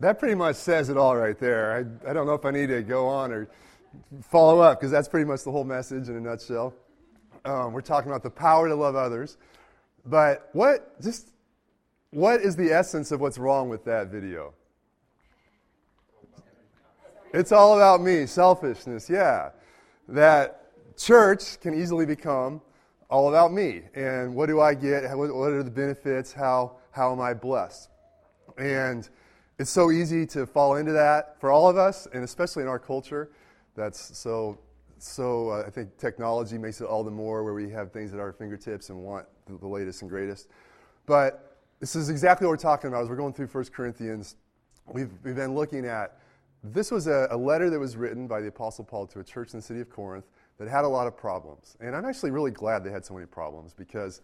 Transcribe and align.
that 0.00 0.18
pretty 0.18 0.34
much 0.34 0.56
says 0.56 0.88
it 0.88 0.96
all 0.96 1.16
right 1.16 1.38
there. 1.38 1.72
I, 2.06 2.10
I 2.10 2.12
don't 2.12 2.26
know 2.26 2.34
if 2.34 2.44
I 2.44 2.50
need 2.50 2.68
to 2.68 2.82
go 2.82 3.06
on 3.06 3.32
or 3.32 3.48
follow 4.22 4.60
up 4.60 4.78
because 4.78 4.90
that's 4.90 5.08
pretty 5.08 5.24
much 5.24 5.44
the 5.44 5.50
whole 5.50 5.64
message 5.64 6.08
in 6.08 6.16
a 6.16 6.20
nutshell. 6.20 6.74
Um, 7.44 7.72
we're 7.72 7.80
talking 7.80 8.10
about 8.10 8.22
the 8.22 8.30
power 8.30 8.68
to 8.68 8.74
love 8.74 8.96
others. 8.96 9.38
But 10.04 10.50
what, 10.52 11.00
just, 11.00 11.30
what 12.10 12.40
is 12.40 12.56
the 12.56 12.72
essence 12.72 13.10
of 13.10 13.20
what's 13.20 13.38
wrong 13.38 13.68
with 13.68 13.84
that 13.84 14.08
video? 14.08 14.52
It's 17.32 17.52
all 17.52 17.76
about 17.76 18.00
me, 18.00 18.26
selfishness, 18.26 19.10
yeah. 19.10 19.50
That 20.08 20.70
church 20.96 21.60
can 21.60 21.74
easily 21.74 22.06
become 22.06 22.60
all 23.10 23.28
about 23.28 23.52
me. 23.52 23.82
And 23.94 24.34
what 24.34 24.46
do 24.46 24.60
I 24.60 24.74
get? 24.74 25.04
What 25.16 25.30
are 25.30 25.62
the 25.62 25.70
benefits? 25.70 26.32
How, 26.32 26.76
how 26.90 27.12
am 27.12 27.20
I 27.20 27.34
blessed? 27.34 27.90
And 28.58 29.08
it's 29.58 29.70
so 29.70 29.90
easy 29.90 30.26
to 30.26 30.46
fall 30.46 30.76
into 30.76 30.92
that 30.92 31.40
for 31.40 31.50
all 31.50 31.68
of 31.68 31.76
us, 31.76 32.06
and 32.12 32.22
especially 32.22 32.62
in 32.62 32.68
our 32.68 32.78
culture. 32.78 33.30
That's 33.74 34.16
so, 34.16 34.58
so 34.98 35.50
uh, 35.50 35.64
I 35.66 35.70
think 35.70 35.96
technology 35.96 36.58
makes 36.58 36.80
it 36.80 36.84
all 36.84 37.02
the 37.02 37.10
more 37.10 37.42
where 37.42 37.54
we 37.54 37.70
have 37.70 37.92
things 37.92 38.12
at 38.12 38.20
our 38.20 38.32
fingertips 38.32 38.90
and 38.90 38.98
want 38.98 39.26
the, 39.46 39.56
the 39.58 39.66
latest 39.66 40.02
and 40.02 40.10
greatest. 40.10 40.48
But 41.06 41.58
this 41.80 41.96
is 41.96 42.08
exactly 42.10 42.46
what 42.46 42.52
we're 42.52 42.56
talking 42.56 42.88
about 42.88 43.02
as 43.02 43.08
we're 43.08 43.16
going 43.16 43.32
through 43.32 43.48
1 43.48 43.64
Corinthians. 43.66 44.36
We've, 44.92 45.10
we've 45.24 45.36
been 45.36 45.54
looking 45.54 45.86
at 45.86 46.18
this 46.62 46.90
was 46.90 47.06
a, 47.06 47.28
a 47.30 47.36
letter 47.36 47.70
that 47.70 47.78
was 47.78 47.96
written 47.96 48.26
by 48.26 48.40
the 48.40 48.48
Apostle 48.48 48.84
Paul 48.84 49.06
to 49.08 49.20
a 49.20 49.24
church 49.24 49.52
in 49.52 49.58
the 49.60 49.62
city 49.62 49.80
of 49.80 49.88
Corinth 49.88 50.24
that 50.58 50.68
had 50.68 50.84
a 50.84 50.88
lot 50.88 51.06
of 51.06 51.16
problems. 51.16 51.76
And 51.80 51.94
I'm 51.94 52.04
actually 52.04 52.30
really 52.30 52.50
glad 52.50 52.82
they 52.82 52.90
had 52.90 53.04
so 53.04 53.14
many 53.14 53.26
problems 53.26 53.72
because 53.74 54.20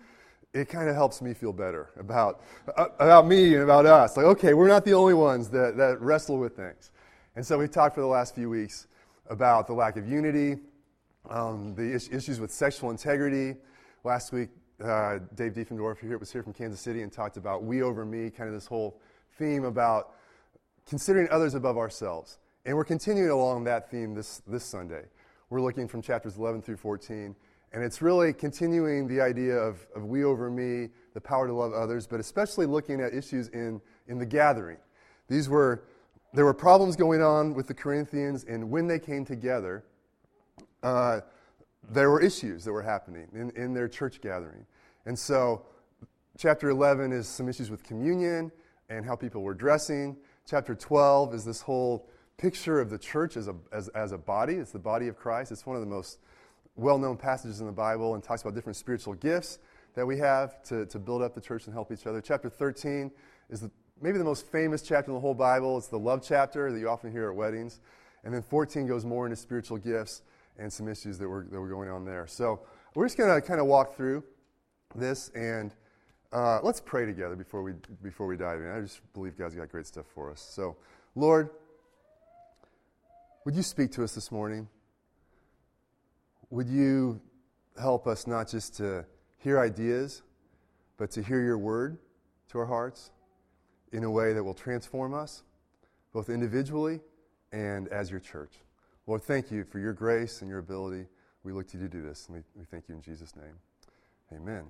it 0.54 0.68
kind 0.68 0.88
of 0.88 0.94
helps 0.94 1.22
me 1.22 1.32
feel 1.32 1.52
better 1.52 1.90
about, 1.98 2.42
about 2.76 3.26
me 3.26 3.54
and 3.54 3.62
about 3.62 3.86
us. 3.86 4.16
Like, 4.16 4.26
okay, 4.26 4.54
we're 4.54 4.68
not 4.68 4.84
the 4.84 4.94
only 4.94 5.14
ones 5.14 5.48
that, 5.50 5.76
that 5.78 6.00
wrestle 6.00 6.38
with 6.38 6.56
things. 6.56 6.90
And 7.36 7.46
so 7.46 7.58
we've 7.58 7.70
talked 7.70 7.94
for 7.94 8.02
the 8.02 8.06
last 8.06 8.34
few 8.34 8.50
weeks 8.50 8.86
about 9.30 9.66
the 9.66 9.72
lack 9.72 9.96
of 9.96 10.06
unity, 10.06 10.58
um, 11.30 11.74
the 11.74 11.82
is- 11.82 12.10
issues 12.10 12.38
with 12.38 12.52
sexual 12.52 12.90
integrity. 12.90 13.56
Last 14.04 14.32
week, 14.32 14.50
uh, 14.84 15.20
Dave 15.34 15.54
Diefendorf 15.54 15.98
here, 16.00 16.18
was 16.18 16.30
here 16.30 16.42
from 16.42 16.52
Kansas 16.52 16.80
City 16.80 17.00
and 17.02 17.10
talked 17.10 17.38
about 17.38 17.64
we 17.64 17.82
over 17.82 18.04
me, 18.04 18.28
kind 18.28 18.48
of 18.48 18.54
this 18.54 18.66
whole 18.66 19.00
theme 19.38 19.64
about 19.64 20.14
considering 20.86 21.28
others 21.30 21.54
above 21.54 21.78
ourselves. 21.78 22.38
And 22.66 22.76
we're 22.76 22.84
continuing 22.84 23.30
along 23.30 23.64
that 23.64 23.90
theme 23.90 24.14
this, 24.14 24.42
this 24.46 24.64
Sunday. 24.64 25.04
We're 25.48 25.62
looking 25.62 25.88
from 25.88 26.02
chapters 26.02 26.36
11 26.36 26.62
through 26.62 26.76
14. 26.76 27.34
And 27.72 27.82
it's 27.82 28.02
really 28.02 28.32
continuing 28.32 29.08
the 29.08 29.20
idea 29.20 29.54
of, 29.54 29.86
of 29.96 30.04
we 30.04 30.24
over 30.24 30.50
me, 30.50 30.90
the 31.14 31.20
power 31.20 31.46
to 31.46 31.54
love 31.54 31.72
others, 31.72 32.06
but 32.06 32.20
especially 32.20 32.66
looking 32.66 33.00
at 33.00 33.14
issues 33.14 33.48
in, 33.48 33.80
in 34.08 34.18
the 34.18 34.26
gathering. 34.26 34.76
These 35.28 35.48
were, 35.48 35.84
there 36.34 36.44
were 36.44 36.54
problems 36.54 36.96
going 36.96 37.22
on 37.22 37.54
with 37.54 37.66
the 37.66 37.74
Corinthians, 37.74 38.44
and 38.44 38.70
when 38.70 38.86
they 38.86 38.98
came 38.98 39.24
together, 39.24 39.84
uh, 40.82 41.20
there 41.90 42.10
were 42.10 42.20
issues 42.20 42.64
that 42.64 42.72
were 42.72 42.82
happening 42.82 43.28
in, 43.34 43.50
in 43.50 43.72
their 43.72 43.88
church 43.88 44.20
gathering. 44.20 44.66
And 45.06 45.18
so, 45.18 45.62
chapter 46.38 46.70
11 46.70 47.12
is 47.12 47.26
some 47.26 47.48
issues 47.48 47.70
with 47.70 47.82
communion 47.82 48.52
and 48.88 49.04
how 49.04 49.16
people 49.16 49.42
were 49.42 49.54
dressing. 49.54 50.16
Chapter 50.46 50.74
12 50.74 51.34
is 51.34 51.44
this 51.44 51.62
whole 51.62 52.08
picture 52.36 52.80
of 52.80 52.90
the 52.90 52.98
church 52.98 53.36
as 53.36 53.48
a, 53.48 53.54
as, 53.72 53.88
as 53.88 54.12
a 54.12 54.18
body. 54.18 54.54
It's 54.54 54.72
the 54.72 54.78
body 54.78 55.08
of 55.08 55.16
Christ. 55.16 55.52
It's 55.52 55.66
one 55.66 55.76
of 55.76 55.82
the 55.82 55.88
most 55.88 56.18
well 56.76 56.98
known 56.98 57.16
passages 57.16 57.60
in 57.60 57.66
the 57.66 57.72
Bible 57.72 58.14
and 58.14 58.22
talks 58.22 58.42
about 58.42 58.54
different 58.54 58.76
spiritual 58.76 59.14
gifts 59.14 59.58
that 59.94 60.06
we 60.06 60.18
have 60.18 60.62
to, 60.64 60.86
to 60.86 60.98
build 60.98 61.22
up 61.22 61.34
the 61.34 61.40
church 61.40 61.66
and 61.66 61.74
help 61.74 61.92
each 61.92 62.06
other. 62.06 62.20
Chapter 62.20 62.48
13 62.48 63.10
is 63.50 63.60
the, 63.60 63.70
maybe 64.00 64.18
the 64.18 64.24
most 64.24 64.46
famous 64.46 64.82
chapter 64.82 65.10
in 65.10 65.14
the 65.14 65.20
whole 65.20 65.34
Bible. 65.34 65.76
It's 65.76 65.88
the 65.88 65.98
love 65.98 66.22
chapter 66.26 66.72
that 66.72 66.78
you 66.78 66.88
often 66.88 67.12
hear 67.12 67.28
at 67.28 67.36
weddings. 67.36 67.80
And 68.24 68.32
then 68.32 68.42
14 68.42 68.86
goes 68.86 69.04
more 69.04 69.26
into 69.26 69.36
spiritual 69.36 69.78
gifts 69.78 70.22
and 70.58 70.72
some 70.72 70.88
issues 70.88 71.18
that 71.18 71.28
were, 71.28 71.46
that 71.50 71.60
were 71.60 71.68
going 71.68 71.90
on 71.90 72.04
there. 72.04 72.26
So 72.26 72.60
we're 72.94 73.06
just 73.06 73.18
going 73.18 73.34
to 73.34 73.46
kind 73.46 73.60
of 73.60 73.66
walk 73.66 73.96
through 73.96 74.24
this 74.94 75.30
and 75.34 75.74
uh, 76.32 76.60
let's 76.62 76.80
pray 76.80 77.04
together 77.04 77.36
before 77.36 77.62
we, 77.62 77.72
before 78.02 78.26
we 78.26 78.36
dive 78.36 78.60
in. 78.60 78.70
I 78.70 78.80
just 78.80 79.00
believe 79.12 79.36
God's 79.36 79.54
got 79.54 79.68
great 79.68 79.86
stuff 79.86 80.06
for 80.14 80.30
us. 80.30 80.40
So, 80.40 80.76
Lord, 81.14 81.50
would 83.44 83.54
you 83.54 83.62
speak 83.62 83.92
to 83.92 84.04
us 84.04 84.14
this 84.14 84.32
morning? 84.32 84.68
Would 86.52 86.68
you 86.68 87.18
help 87.80 88.06
us 88.06 88.26
not 88.26 88.46
just 88.46 88.76
to 88.76 89.06
hear 89.38 89.58
ideas, 89.58 90.20
but 90.98 91.10
to 91.12 91.22
hear 91.22 91.40
your 91.40 91.56
word 91.56 91.96
to 92.50 92.58
our 92.58 92.66
hearts 92.66 93.10
in 93.90 94.04
a 94.04 94.10
way 94.10 94.34
that 94.34 94.44
will 94.44 94.52
transform 94.52 95.14
us, 95.14 95.44
both 96.12 96.28
individually 96.28 97.00
and 97.52 97.88
as 97.88 98.10
your 98.10 98.20
church? 98.20 98.52
Lord, 99.06 99.22
thank 99.22 99.50
you 99.50 99.64
for 99.64 99.78
your 99.78 99.94
grace 99.94 100.42
and 100.42 100.50
your 100.50 100.58
ability. 100.58 101.06
We 101.42 101.52
look 101.52 101.68
to 101.68 101.78
you 101.78 101.84
to 101.84 101.88
do 101.88 102.02
this, 102.02 102.26
and 102.26 102.36
we, 102.36 102.42
we 102.54 102.66
thank 102.66 102.86
you 102.86 102.96
in 102.96 103.00
Jesus' 103.00 103.34
name. 103.34 103.54
Amen. 104.34 104.64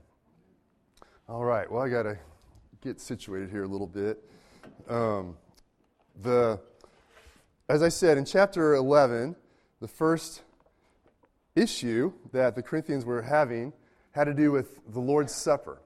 All 1.28 1.44
right, 1.44 1.68
well, 1.68 1.82
I 1.82 1.88
got 1.88 2.04
to 2.04 2.16
get 2.80 3.00
situated 3.00 3.50
here 3.50 3.64
a 3.64 3.68
little 3.68 3.88
bit. 3.88 4.22
Um, 4.88 5.36
the, 6.22 6.60
as 7.68 7.82
I 7.82 7.88
said, 7.88 8.18
in 8.18 8.24
chapter 8.24 8.74
11, 8.74 9.34
the 9.80 9.88
first 9.88 10.42
issue 11.54 12.12
that 12.32 12.54
the 12.54 12.62
Corinthians 12.62 13.04
were 13.04 13.22
having 13.22 13.72
had 14.12 14.24
to 14.24 14.34
do 14.34 14.52
with 14.52 14.78
the 14.92 15.00
Lord's 15.00 15.34
Supper. 15.34 15.80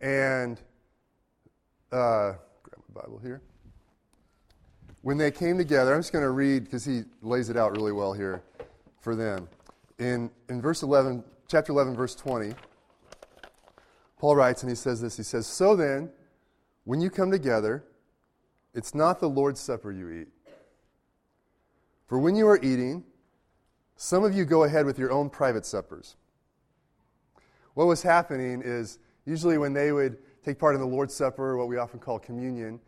And, 0.00 0.60
uh, 1.90 2.34
grab 2.62 2.82
my 2.94 3.02
Bible 3.02 3.18
here. 3.22 3.42
When 5.02 5.18
they 5.18 5.30
came 5.30 5.58
together, 5.58 5.94
I'm 5.94 6.00
just 6.00 6.12
going 6.12 6.24
to 6.24 6.30
read 6.30 6.64
because 6.64 6.84
he 6.84 7.02
lays 7.22 7.50
it 7.50 7.56
out 7.56 7.72
really 7.72 7.92
well 7.92 8.12
here 8.12 8.42
for 9.00 9.14
them. 9.14 9.48
In, 9.98 10.30
in 10.48 10.60
verse 10.60 10.82
11, 10.82 11.24
chapter 11.48 11.72
11, 11.72 11.96
verse 11.96 12.14
20, 12.14 12.54
Paul 14.18 14.36
writes 14.36 14.62
and 14.62 14.70
he 14.70 14.76
says 14.76 15.00
this 15.00 15.16
He 15.16 15.22
says, 15.22 15.46
So 15.46 15.76
then, 15.76 16.10
when 16.84 17.00
you 17.00 17.10
come 17.10 17.30
together, 17.30 17.84
it's 18.74 18.94
not 18.94 19.20
the 19.20 19.28
Lord's 19.28 19.60
Supper 19.60 19.92
you 19.92 20.10
eat. 20.10 20.28
For 22.06 22.18
when 22.18 22.34
you 22.34 22.48
are 22.48 22.58
eating, 22.58 23.04
some 23.98 24.22
of 24.22 24.32
you 24.32 24.44
go 24.44 24.62
ahead 24.62 24.86
with 24.86 24.96
your 24.96 25.10
own 25.10 25.28
private 25.28 25.66
suppers. 25.66 26.14
What 27.74 27.88
was 27.88 28.00
happening 28.00 28.62
is 28.64 29.00
usually 29.26 29.58
when 29.58 29.72
they 29.72 29.90
would 29.90 30.18
take 30.44 30.56
part 30.56 30.76
in 30.76 30.80
the 30.80 30.86
Lord's 30.86 31.12
Supper, 31.12 31.56
what 31.56 31.66
we 31.66 31.78
often 31.78 31.98
call 31.98 32.20
communion, 32.20 32.78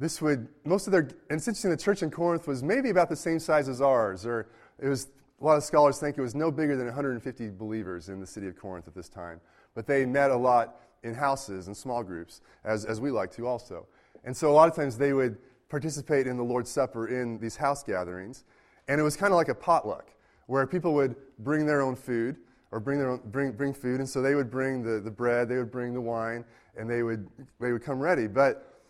this 0.00 0.20
would, 0.20 0.48
most 0.64 0.88
of 0.88 0.90
their, 0.90 1.02
and 1.02 1.38
it's 1.38 1.46
interesting, 1.46 1.70
the 1.70 1.76
church 1.76 2.02
in 2.02 2.10
Corinth 2.10 2.48
was 2.48 2.64
maybe 2.64 2.90
about 2.90 3.08
the 3.08 3.16
same 3.16 3.38
size 3.38 3.68
as 3.68 3.80
ours, 3.80 4.26
or 4.26 4.48
it 4.80 4.88
was, 4.88 5.06
a 5.40 5.44
lot 5.44 5.56
of 5.56 5.62
scholars 5.62 5.98
think 6.00 6.18
it 6.18 6.20
was 6.20 6.34
no 6.34 6.50
bigger 6.50 6.76
than 6.76 6.86
150 6.86 7.50
believers 7.50 8.08
in 8.08 8.18
the 8.18 8.26
city 8.26 8.48
of 8.48 8.56
Corinth 8.56 8.88
at 8.88 8.94
this 8.94 9.08
time. 9.08 9.40
But 9.74 9.86
they 9.86 10.04
met 10.04 10.32
a 10.32 10.36
lot 10.36 10.80
in 11.04 11.14
houses 11.14 11.68
and 11.68 11.76
small 11.76 12.02
groups, 12.02 12.40
as, 12.64 12.84
as 12.84 13.00
we 13.00 13.12
like 13.12 13.30
to 13.36 13.46
also. 13.46 13.86
And 14.24 14.36
so 14.36 14.50
a 14.50 14.54
lot 14.54 14.68
of 14.68 14.74
times 14.74 14.98
they 14.98 15.12
would 15.12 15.38
participate 15.68 16.26
in 16.26 16.36
the 16.36 16.42
Lord's 16.42 16.70
Supper 16.70 17.06
in 17.06 17.38
these 17.38 17.54
house 17.54 17.84
gatherings. 17.84 18.44
And 18.88 19.00
it 19.00 19.04
was 19.04 19.16
kind 19.16 19.32
of 19.32 19.36
like 19.36 19.48
a 19.48 19.54
potluck, 19.54 20.10
where 20.46 20.66
people 20.66 20.94
would 20.94 21.16
bring 21.40 21.66
their 21.66 21.82
own 21.82 21.96
food 21.96 22.36
or 22.70 22.80
bring, 22.80 22.98
their 22.98 23.10
own, 23.10 23.20
bring, 23.26 23.52
bring 23.52 23.74
food. 23.74 24.00
And 24.00 24.08
so 24.08 24.22
they 24.22 24.34
would 24.34 24.50
bring 24.50 24.82
the, 24.82 25.00
the 25.00 25.10
bread, 25.10 25.48
they 25.48 25.56
would 25.56 25.70
bring 25.70 25.94
the 25.94 26.00
wine, 26.00 26.44
and 26.76 26.88
they 26.88 27.02
would, 27.02 27.28
they 27.60 27.72
would 27.72 27.82
come 27.82 28.00
ready. 28.00 28.26
But 28.26 28.82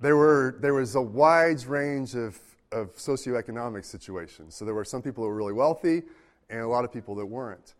there, 0.00 0.16
were, 0.16 0.56
there 0.60 0.74
was 0.74 0.94
a 0.94 1.00
wide 1.00 1.64
range 1.66 2.14
of, 2.14 2.38
of 2.72 2.94
socioeconomic 2.96 3.84
situations. 3.84 4.54
So 4.54 4.64
there 4.64 4.74
were 4.74 4.84
some 4.84 5.02
people 5.02 5.24
that 5.24 5.28
were 5.28 5.36
really 5.36 5.52
wealthy 5.52 6.02
and 6.50 6.60
a 6.60 6.68
lot 6.68 6.84
of 6.84 6.92
people 6.92 7.14
that 7.16 7.26
weren't. 7.26 7.74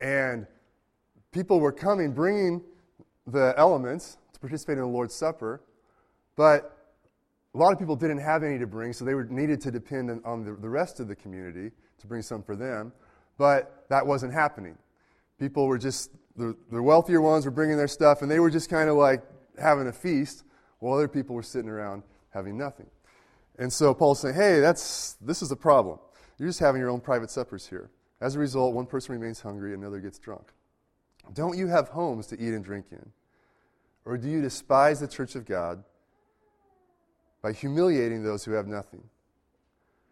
And 0.00 0.46
people 1.32 1.60
were 1.60 1.72
coming, 1.72 2.12
bringing 2.12 2.62
the 3.26 3.54
elements 3.56 4.18
to 4.32 4.40
participate 4.40 4.74
in 4.74 4.82
the 4.82 4.88
Lord's 4.88 5.14
Supper, 5.14 5.62
but 6.36 6.72
a 7.54 7.58
lot 7.58 7.72
of 7.72 7.78
people 7.78 7.96
didn't 7.96 8.18
have 8.18 8.42
any 8.42 8.58
to 8.58 8.66
bring, 8.66 8.92
so 8.92 9.04
they 9.04 9.14
were 9.14 9.24
needed 9.24 9.60
to 9.62 9.70
depend 9.70 10.20
on 10.24 10.44
the, 10.44 10.52
the 10.52 10.68
rest 10.68 11.00
of 11.00 11.08
the 11.08 11.16
community 11.16 11.72
to 12.06 12.08
bring 12.08 12.22
some 12.22 12.42
for 12.42 12.56
them. 12.56 12.92
But 13.38 13.84
that 13.88 14.06
wasn't 14.06 14.32
happening. 14.32 14.78
People 15.38 15.66
were 15.66 15.78
just, 15.78 16.10
the, 16.36 16.56
the 16.70 16.82
wealthier 16.82 17.20
ones 17.20 17.44
were 17.44 17.50
bringing 17.50 17.76
their 17.76 17.88
stuff, 17.88 18.22
and 18.22 18.30
they 18.30 18.40
were 18.40 18.50
just 18.50 18.70
kind 18.70 18.88
of 18.88 18.96
like 18.96 19.22
having 19.58 19.86
a 19.86 19.92
feast, 19.92 20.44
while 20.78 20.94
other 20.94 21.08
people 21.08 21.34
were 21.34 21.42
sitting 21.42 21.68
around 21.68 22.02
having 22.30 22.56
nothing. 22.56 22.86
And 23.58 23.72
so 23.72 23.94
Paul's 23.94 24.20
saying, 24.20 24.34
hey, 24.34 24.60
that's, 24.60 25.14
this 25.20 25.42
is 25.42 25.50
a 25.50 25.56
problem. 25.56 25.98
You're 26.38 26.48
just 26.48 26.60
having 26.60 26.80
your 26.80 26.90
own 26.90 27.00
private 27.00 27.30
suppers 27.30 27.66
here. 27.66 27.90
As 28.20 28.36
a 28.36 28.38
result, 28.38 28.74
one 28.74 28.86
person 28.86 29.14
remains 29.14 29.40
hungry, 29.40 29.74
another 29.74 30.00
gets 30.00 30.18
drunk. 30.18 30.52
Don't 31.32 31.56
you 31.56 31.66
have 31.66 31.88
homes 31.88 32.26
to 32.28 32.34
eat 32.36 32.54
and 32.54 32.64
drink 32.64 32.86
in? 32.90 33.12
Or 34.04 34.16
do 34.16 34.28
you 34.28 34.40
despise 34.40 35.00
the 35.00 35.08
church 35.08 35.34
of 35.34 35.44
God 35.44 35.82
by 37.42 37.52
humiliating 37.52 38.22
those 38.22 38.44
who 38.44 38.52
have 38.52 38.66
nothing? 38.66 39.02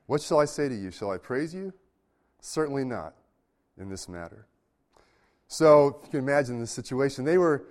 What 0.06 0.20
shall 0.20 0.40
I 0.40 0.44
say 0.46 0.68
to 0.68 0.74
you? 0.74 0.90
Shall 0.90 1.10
I 1.10 1.18
praise 1.18 1.54
you? 1.54 1.72
Certainly 2.44 2.84
not 2.84 3.14
in 3.78 3.88
this 3.88 4.06
matter. 4.06 4.46
So, 5.48 6.00
you 6.04 6.10
can 6.10 6.20
imagine 6.20 6.60
the 6.60 6.66
situation, 6.66 7.24
they 7.24 7.38
were 7.38 7.64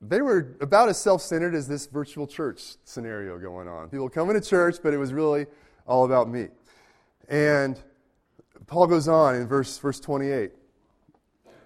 they 0.00 0.22
were 0.22 0.56
about 0.62 0.88
as 0.88 0.96
self 0.96 1.20
centered 1.20 1.54
as 1.54 1.68
this 1.68 1.86
virtual 1.86 2.26
church 2.26 2.76
scenario 2.84 3.38
going 3.38 3.68
on. 3.68 3.90
People 3.90 4.08
coming 4.08 4.34
to 4.34 4.40
church, 4.40 4.76
but 4.82 4.94
it 4.94 4.96
was 4.96 5.12
really 5.12 5.46
all 5.86 6.06
about 6.06 6.26
me. 6.26 6.48
And 7.28 7.78
Paul 8.66 8.86
goes 8.86 9.08
on 9.08 9.34
in 9.34 9.46
verse, 9.46 9.76
verse 9.76 10.00
28, 10.00 10.52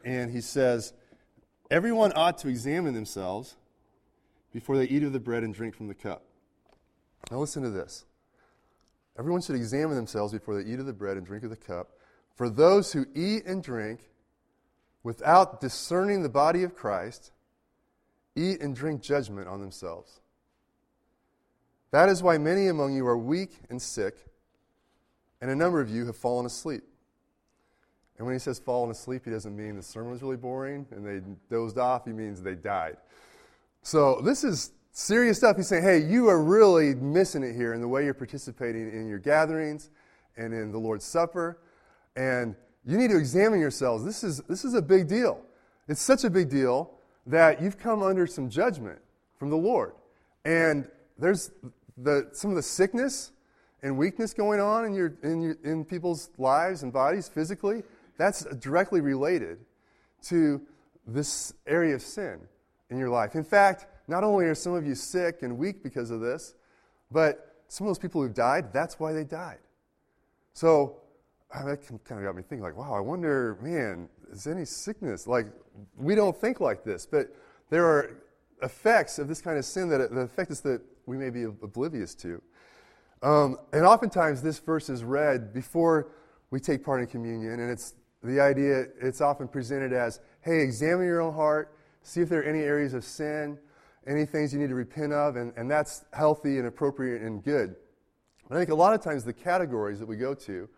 and 0.05 0.29
he 0.29 0.41
says, 0.41 0.95
Everyone 1.71 2.13
ought 2.17 2.39
to 2.39 2.49
examine 2.49 2.93
themselves 2.93 3.55
before 4.53 4.77
they 4.77 4.87
eat 4.87 5.05
of 5.05 5.13
the 5.13 5.21
bread 5.21 5.45
and 5.45 5.55
drink 5.55 5.77
from 5.77 5.87
the 5.87 5.95
cup. 5.95 6.25
Now, 7.31 7.39
listen 7.39 7.63
to 7.63 7.71
this. 7.71 8.05
Everyone 9.17 9.43
should 9.43 9.55
examine 9.57 9.95
themselves 9.95 10.33
before 10.33 10.61
they 10.61 10.69
eat 10.69 10.81
of 10.81 10.87
the 10.87 10.93
bread 10.93 11.17
and 11.17 11.25
drink 11.25 11.45
of 11.45 11.51
the 11.51 11.57
cup. 11.57 11.91
For 12.35 12.49
those 12.49 12.93
who 12.93 13.07
eat 13.15 13.45
and 13.47 13.63
drink 13.63 14.01
without 15.03 15.61
discerning 15.61 16.23
the 16.23 16.29
body 16.29 16.63
of 16.63 16.75
Christ 16.75 17.33
eat 18.35 18.61
and 18.61 18.75
drink 18.75 19.03
judgment 19.03 19.49
on 19.49 19.61
themselves. 19.61 20.21
That 21.91 22.09
is 22.09 22.23
why 22.23 22.39
many 22.39 22.69
among 22.69 22.95
you 22.95 23.07
are 23.07 23.19
weak 23.19 23.53
and 23.69 23.81
sick, 23.81 24.17
and 25.41 25.51
a 25.51 25.57
number 25.57 25.81
of 25.81 25.91
you 25.91 26.07
have 26.07 26.17
fallen 26.17 26.47
asleep. 26.47 26.83
And 28.17 28.27
when 28.27 28.35
he 28.35 28.39
says 28.39 28.59
fallen 28.59 28.91
asleep, 28.91 29.23
he 29.25 29.31
doesn't 29.31 29.57
mean 29.57 29.77
the 29.77 29.83
sermon 29.83 30.13
was 30.13 30.23
really 30.23 30.37
boring 30.37 30.87
and 30.93 31.05
they 31.05 31.21
dozed 31.51 31.77
off. 31.77 32.05
He 32.05 32.13
means 32.13 32.41
they 32.41 32.55
died. 32.55 32.97
So 33.83 34.21
this 34.23 34.45
is 34.45 34.71
serious 34.93 35.39
stuff. 35.39 35.57
He's 35.57 35.67
saying, 35.67 35.83
hey, 35.83 35.99
you 35.99 36.29
are 36.29 36.41
really 36.41 36.95
missing 36.95 37.43
it 37.43 37.57
here 37.57 37.75
in 37.75 37.81
the 37.81 37.89
way 37.89 38.05
you're 38.05 38.15
participating 38.15 38.93
in 38.93 39.09
your 39.09 39.19
gatherings 39.19 39.91
and 40.37 40.55
in 40.55 40.71
the 40.71 40.79
Lord's 40.79 41.05
Supper. 41.05 41.59
And 42.17 42.55
you 42.85 42.99
need 42.99 43.11
to 43.11 43.19
examine 43.19 43.61
yourselves. 43.61 44.05
This 44.05 44.25
is, 44.25 44.39
this 44.49 44.65
is 44.65 44.75
a 44.75 44.83
big 44.83 45.09
deal. 45.09 45.41
It's 45.89 46.03
such 46.03 46.25
a 46.25 46.31
big 46.31 46.49
deal 46.49 46.91
that 47.27 47.63
you've 47.63 47.79
come 47.79 48.03
under 48.03 48.27
some 48.27 48.49
judgment 48.49 48.99
from 49.39 49.51
the 49.51 49.57
Lord. 49.57 49.93
And 50.45 50.89
there's 51.19 51.53
the, 51.97 52.29
some 52.33 52.51
of 52.51 52.57
the 52.57 52.63
sickness 52.63 53.33
and 53.83 53.97
weakness 53.97 54.33
going 54.33 54.61
on 54.61 54.85
in, 54.85 54.95
your, 54.95 55.15
in, 55.23 55.43
your, 55.43 55.57
in 55.65 55.85
people's 55.85 56.31
lives 56.39 56.83
and 56.83 56.93
bodies 56.93 57.29
physically. 57.29 57.83
That's 58.19 58.45
directly 58.57 59.01
related 59.01 59.59
to 60.25 60.61
this 61.07 61.53
area 61.67 61.95
of 61.95 62.03
sin 62.03 62.41
in 62.91 62.99
your 62.99 63.09
life. 63.09 63.35
In 63.35 63.45
fact, 63.45 63.87
not 64.09 64.25
only 64.25 64.45
are 64.47 64.55
some 64.55 64.75
of 64.75 64.87
you 64.87 64.95
sick 64.95 65.43
and 65.43 65.59
weak 65.59 65.83
because 65.83 66.11
of 66.11 66.21
this, 66.21 66.55
but 67.11 67.57
some 67.69 67.87
of 67.87 67.91
those 67.91 67.99
people 67.99 68.23
who 68.23 68.29
died, 68.29 68.73
that's 68.73 69.01
why 69.01 69.13
they 69.13 69.25
died. 69.25 69.59
So 70.53 70.97
that 71.53 71.87
kind 71.87 72.21
of 72.21 72.25
got 72.25 72.35
me 72.35 72.43
thinking, 72.43 72.63
like, 72.63 72.77
wow, 72.77 72.95
I 72.95 73.01
wonder, 73.01 73.59
man, 73.61 74.09
is 74.31 74.47
any 74.47 74.65
sickness? 74.65 75.27
Like, 75.27 75.47
we 75.97 76.15
don't 76.15 76.37
think 76.37 76.61
like 76.61 76.85
this, 76.85 77.07
but 77.07 77.35
there 77.69 77.85
are 77.85 78.23
effects 78.63 79.19
of 79.19 79.29
this 79.29 79.41
kind 79.41 79.59
of 79.59 79.65
sin 79.65 79.89
that, 79.91 80.11
that 80.11 80.21
affect 80.21 80.51
us 80.51 80.61
that 80.61 80.81
we 81.07 81.17
may 81.17 81.31
be 81.31 81.45
oblivious 81.45 82.15
to. 82.17 82.41
Um, 83.23 83.57
and 83.73 83.85
oftentimes, 83.85 84.43
this 84.43 84.59
verse 84.59 84.89
is 84.89 85.05
read 85.05 85.53
before 85.53 86.09
we 86.51 86.59
take 86.59 86.85
part 86.85 87.01
in 87.01 87.07
communion, 87.07 87.61
and 87.61 87.71
it's 87.71 87.95
the 88.23 88.41
idea, 88.41 88.87
it's 89.01 89.21
often 89.21 89.49
presented 89.49 89.93
as, 89.93 90.21
hey, 90.41 90.61
examine 90.61 91.07
your 91.07 91.21
own 91.21 91.35
heart, 91.35 91.77
see 92.03 92.21
if 92.21 92.29
there 92.29 92.41
are 92.41 92.45
any 92.45 92.61
areas 92.61 92.95
of 92.95 93.05
sin, 93.05 93.59
any 94.07 94.25
things 94.25 94.53
you 94.53 94.59
need 94.59 94.69
to 94.69 94.75
repent 94.75 95.13
of, 95.13 95.37
and, 95.37 95.53
and 95.57 95.71
that's 95.71 96.05
healthy 96.13 96.59
and 96.59 96.67
appropriate 96.67 97.23
and 97.23 97.45
good. 97.45 97.77
But 98.49 98.57
I 98.57 98.59
think 98.61 98.71
a 98.71 98.75
lot 98.75 98.95
of 98.95 99.03
times 99.03 99.25
the 99.25 99.33
categories 99.33 99.99
that 99.99 100.07
we 100.07 100.17
go 100.17 100.35
to 100.35 100.69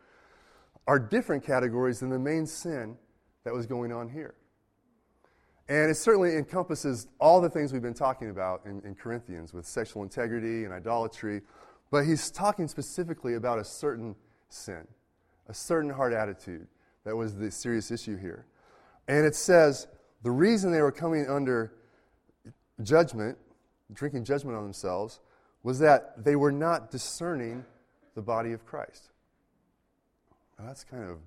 are 0.87 0.99
different 0.99 1.45
categories 1.45 2.01
than 2.01 2.11
the 2.11 2.19
main 2.19 2.47
sin 2.47 2.97
that 3.45 3.53
was 3.53 3.67
going 3.67 3.93
on 3.93 4.09
here. 4.09 4.35
And 5.69 5.91
it 5.91 5.97
certainly 5.97 6.37
encompasses 6.37 7.07
all 7.19 7.41
the 7.41 7.49
things 7.49 7.73
we've 7.73 7.81
been 7.81 7.95
talking 7.95 8.29
about 8.29 8.63
in, 8.67 8.83
in, 8.85 8.95
Corinthians 8.95 9.55
with 9.55 9.65
sexual 9.67 10.03
integrity 10.03 10.65
and 10.65 10.75
idolatry. 10.75 11.41
But 11.91 12.05
he's 12.05 12.31
talking 12.31 12.69
specifically 12.69 13.35
about 13.35 13.59
a 13.59 13.65
certain 13.65 14.15
sin, 14.51 14.87
a 15.49 15.55
certain 15.55 15.89
heart 15.89 16.13
attitude 16.13 16.67
that 17.05 17.17
was 17.17 17.35
the 17.37 17.51
serious 17.51 17.91
issue 17.91 18.19
here. 18.19 18.47
And 19.09 19.25
it 19.25 19.35
says 19.35 19.87
the 20.23 20.31
reason 20.31 20.71
they 20.71 20.83
were 20.83 20.93
coming 20.93 21.27
under 21.29 21.73
judgment, 22.83 23.39
drinking 23.93 24.25
judgment 24.25 24.57
on 24.57 24.65
themselves, 24.65 25.21
was 25.63 25.79
that 25.79 26.23
they 26.23 26.37
were 26.37 26.53
not 26.53 26.91
discerning 26.91 27.65
the 28.15 28.23
body 28.23 28.53
of 28.53 28.67
Christ. 28.67 29.11
Now, 30.59 30.67
that's 30.67 30.85
kind 30.85 31.11
of 31.11 31.19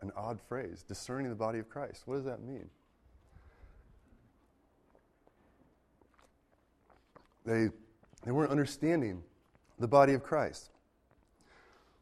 an 0.00 0.10
odd 0.16 0.40
phrase 0.40 0.84
discerning 0.86 1.28
the 1.28 1.36
body 1.36 1.58
of 1.58 1.68
Christ. 1.68 2.02
What 2.06 2.16
does 2.16 2.24
that 2.24 2.42
mean? 2.42 2.68
They, 7.44 7.68
they 8.24 8.32
weren't 8.32 8.50
understanding 8.50 9.22
the 9.78 9.88
body 9.88 10.14
of 10.14 10.22
Christ. 10.22 10.70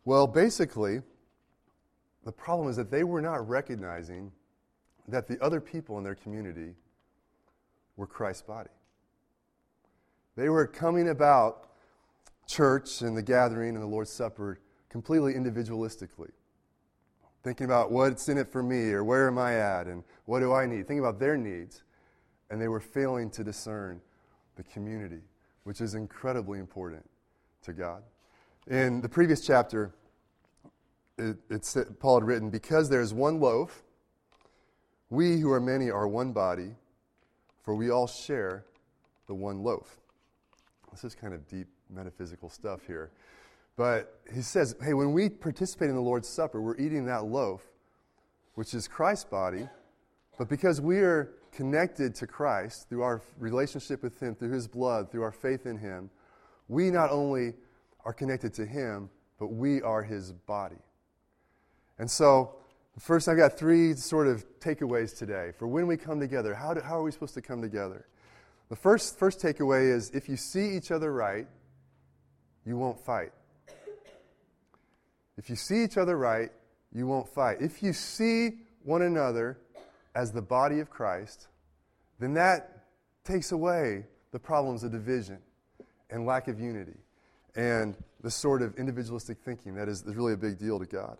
Well, 0.04 0.26
basically, 0.26 1.02
the 2.24 2.32
problem 2.32 2.68
is 2.68 2.76
that 2.76 2.90
they 2.90 3.04
were 3.04 3.20
not 3.20 3.46
recognizing 3.48 4.32
that 5.08 5.26
the 5.26 5.42
other 5.42 5.60
people 5.60 5.98
in 5.98 6.04
their 6.04 6.14
community 6.14 6.74
were 7.96 8.06
Christ's 8.06 8.42
body. 8.42 8.70
They 10.36 10.48
were 10.48 10.66
coming 10.66 11.08
about 11.08 11.70
church 12.46 13.02
and 13.02 13.16
the 13.16 13.22
gathering 13.22 13.74
and 13.74 13.82
the 13.82 13.88
Lord's 13.88 14.12
Supper 14.12 14.60
completely 14.90 15.34
individualistically. 15.34 16.30
Thinking 17.42 17.64
about 17.64 17.90
what's 17.90 18.28
in 18.28 18.36
it 18.36 18.52
for 18.52 18.62
me 18.62 18.90
or 18.90 19.02
where 19.02 19.26
am 19.26 19.38
I 19.38 19.54
at 19.54 19.86
and 19.86 20.04
what 20.26 20.40
do 20.40 20.52
I 20.52 20.66
need. 20.66 20.86
Thinking 20.86 20.98
about 20.98 21.18
their 21.18 21.38
needs. 21.38 21.82
And 22.50 22.60
they 22.60 22.68
were 22.68 22.80
failing 22.80 23.30
to 23.30 23.44
discern 23.44 24.00
the 24.56 24.64
community, 24.64 25.22
which 25.64 25.80
is 25.80 25.94
incredibly 25.94 26.58
important 26.58 27.08
to 27.62 27.72
God. 27.72 28.02
In 28.66 29.00
the 29.00 29.08
previous 29.08 29.46
chapter, 29.46 29.94
it, 31.16 31.36
it, 31.48 31.98
Paul 31.98 32.20
had 32.20 32.26
written, 32.26 32.50
Because 32.50 32.88
there 32.88 33.00
is 33.00 33.14
one 33.14 33.40
loaf, 33.40 33.82
we 35.08 35.38
who 35.38 35.50
are 35.50 35.60
many 35.60 35.90
are 35.90 36.08
one 36.08 36.32
body, 36.32 36.74
for 37.62 37.74
we 37.74 37.90
all 37.90 38.06
share 38.06 38.64
the 39.26 39.34
one 39.34 39.62
loaf. 39.62 39.96
This 40.90 41.04
is 41.04 41.14
kind 41.14 41.32
of 41.32 41.46
deep 41.46 41.68
metaphysical 41.88 42.50
stuff 42.50 42.86
here. 42.86 43.10
But 43.80 44.20
he 44.30 44.42
says, 44.42 44.76
hey, 44.82 44.92
when 44.92 45.14
we 45.14 45.30
participate 45.30 45.88
in 45.88 45.94
the 45.94 46.02
Lord's 46.02 46.28
Supper, 46.28 46.60
we're 46.60 46.76
eating 46.76 47.06
that 47.06 47.24
loaf, 47.24 47.62
which 48.52 48.74
is 48.74 48.86
Christ's 48.86 49.24
body. 49.24 49.66
But 50.36 50.50
because 50.50 50.82
we 50.82 50.98
are 50.98 51.32
connected 51.50 52.14
to 52.16 52.26
Christ 52.26 52.90
through 52.90 53.00
our 53.00 53.22
relationship 53.38 54.02
with 54.02 54.20
Him, 54.20 54.34
through 54.34 54.50
His 54.50 54.68
blood, 54.68 55.10
through 55.10 55.22
our 55.22 55.32
faith 55.32 55.64
in 55.64 55.78
Him, 55.78 56.10
we 56.68 56.90
not 56.90 57.10
only 57.10 57.54
are 58.04 58.12
connected 58.12 58.52
to 58.52 58.66
Him, 58.66 59.08
but 59.38 59.46
we 59.46 59.80
are 59.80 60.02
His 60.02 60.30
body. 60.30 60.82
And 61.98 62.10
so, 62.10 62.56
first, 62.98 63.28
I've 63.28 63.38
got 63.38 63.58
three 63.58 63.94
sort 63.94 64.26
of 64.26 64.44
takeaways 64.60 65.16
today 65.16 65.52
for 65.58 65.66
when 65.66 65.86
we 65.86 65.96
come 65.96 66.20
together. 66.20 66.52
How, 66.52 66.74
do, 66.74 66.82
how 66.82 66.98
are 66.98 67.02
we 67.02 67.12
supposed 67.12 67.32
to 67.32 67.40
come 67.40 67.62
together? 67.62 68.04
The 68.68 68.76
first, 68.76 69.18
first 69.18 69.40
takeaway 69.40 69.90
is 69.90 70.10
if 70.10 70.28
you 70.28 70.36
see 70.36 70.76
each 70.76 70.90
other 70.90 71.14
right, 71.14 71.46
you 72.66 72.76
won't 72.76 73.00
fight. 73.00 73.32
If 75.40 75.48
you 75.48 75.56
see 75.56 75.82
each 75.82 75.96
other 75.96 76.18
right, 76.18 76.52
you 76.92 77.06
won't 77.06 77.26
fight. 77.26 77.62
If 77.62 77.82
you 77.82 77.94
see 77.94 78.58
one 78.84 79.00
another 79.00 79.56
as 80.14 80.32
the 80.32 80.42
body 80.42 80.80
of 80.80 80.90
Christ, 80.90 81.48
then 82.18 82.34
that 82.34 82.84
takes 83.24 83.50
away 83.50 84.04
the 84.32 84.38
problems 84.38 84.84
of 84.84 84.92
division 84.92 85.38
and 86.10 86.26
lack 86.26 86.46
of 86.46 86.60
unity 86.60 86.98
and 87.56 87.96
the 88.22 88.30
sort 88.30 88.60
of 88.60 88.76
individualistic 88.76 89.38
thinking 89.38 89.74
that 89.76 89.88
is, 89.88 90.04
really 90.04 90.34
a 90.34 90.36
big 90.36 90.58
deal 90.58 90.78
to 90.78 90.84
God. 90.84 91.16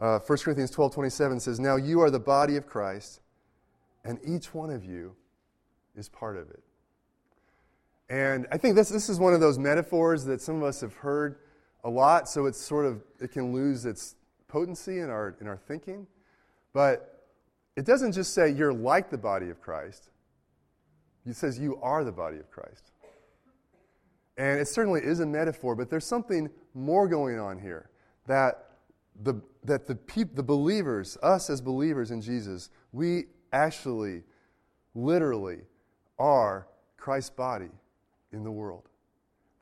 Uh, 0.00 0.18
1 0.18 0.38
Corinthians 0.38 0.72
12 0.72 0.92
27 0.94 1.38
says, 1.38 1.60
Now 1.60 1.76
you 1.76 2.00
are 2.00 2.10
the 2.10 2.18
body 2.18 2.56
of 2.56 2.66
Christ, 2.66 3.20
and 4.04 4.18
each 4.26 4.52
one 4.52 4.70
of 4.70 4.84
you 4.84 5.14
is 5.94 6.08
part 6.08 6.36
of 6.36 6.50
it. 6.50 6.64
And 8.10 8.48
I 8.50 8.58
think 8.58 8.74
this, 8.74 8.88
this 8.88 9.08
is 9.08 9.20
one 9.20 9.34
of 9.34 9.40
those 9.40 9.56
metaphors 9.56 10.24
that 10.24 10.40
some 10.40 10.56
of 10.56 10.64
us 10.64 10.80
have 10.80 10.94
heard 10.94 11.36
a 11.84 11.90
lot, 11.90 12.28
so 12.28 12.46
it's 12.46 12.60
sort 12.60 12.86
of, 12.86 13.02
it 13.20 13.32
can 13.32 13.52
lose 13.52 13.86
its 13.86 14.14
potency 14.48 14.98
in 14.98 15.10
our, 15.10 15.36
in 15.40 15.48
our 15.48 15.56
thinking. 15.56 16.06
But 16.72 17.26
it 17.76 17.84
doesn't 17.84 18.12
just 18.12 18.34
say 18.34 18.50
you're 18.50 18.72
like 18.72 19.10
the 19.10 19.18
body 19.18 19.50
of 19.50 19.60
Christ, 19.60 20.10
it 21.26 21.36
says 21.36 21.58
you 21.58 21.78
are 21.82 22.04
the 22.04 22.12
body 22.12 22.38
of 22.38 22.50
Christ. 22.50 22.90
And 24.36 24.60
it 24.60 24.66
certainly 24.66 25.00
is 25.02 25.20
a 25.20 25.26
metaphor, 25.26 25.74
but 25.74 25.90
there's 25.90 26.06
something 26.06 26.50
more 26.74 27.06
going 27.06 27.38
on 27.38 27.58
here 27.58 27.90
that 28.26 28.70
the, 29.22 29.34
that 29.64 29.86
the, 29.86 29.94
peop, 29.94 30.34
the 30.34 30.42
believers, 30.42 31.18
us 31.22 31.50
as 31.50 31.60
believers 31.60 32.10
in 32.10 32.22
Jesus, 32.22 32.70
we 32.92 33.24
actually, 33.52 34.22
literally, 34.94 35.60
are 36.18 36.66
Christ's 36.96 37.30
body 37.30 37.70
in 38.32 38.42
the 38.42 38.50
world. 38.50 38.88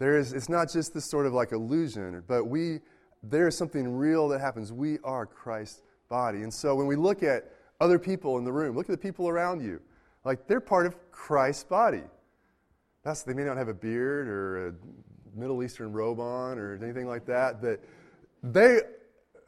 There 0.00 0.16
is, 0.16 0.32
it's 0.32 0.48
not 0.48 0.72
just 0.72 0.94
this 0.94 1.04
sort 1.04 1.26
of 1.26 1.34
like 1.34 1.52
illusion, 1.52 2.24
but 2.26 2.46
we, 2.46 2.80
there 3.22 3.46
is 3.46 3.56
something 3.56 3.94
real 3.94 4.28
that 4.28 4.40
happens. 4.40 4.72
We 4.72 4.98
are 5.04 5.26
Christ's 5.26 5.82
body. 6.08 6.38
And 6.38 6.52
so 6.52 6.74
when 6.74 6.86
we 6.86 6.96
look 6.96 7.22
at 7.22 7.52
other 7.82 7.98
people 7.98 8.38
in 8.38 8.44
the 8.44 8.52
room, 8.52 8.74
look 8.74 8.88
at 8.88 8.92
the 8.92 8.98
people 8.98 9.28
around 9.28 9.62
you. 9.62 9.78
Like 10.24 10.46
they're 10.46 10.58
part 10.58 10.86
of 10.86 10.96
Christ's 11.12 11.64
body. 11.64 12.02
That's, 13.04 13.24
they 13.24 13.34
may 13.34 13.44
not 13.44 13.58
have 13.58 13.68
a 13.68 13.74
beard 13.74 14.26
or 14.26 14.68
a 14.68 14.74
Middle 15.38 15.62
Eastern 15.62 15.92
robe 15.92 16.18
on 16.18 16.58
or 16.58 16.78
anything 16.82 17.06
like 17.06 17.26
that, 17.26 17.60
but 17.60 17.84
they, 18.42 18.80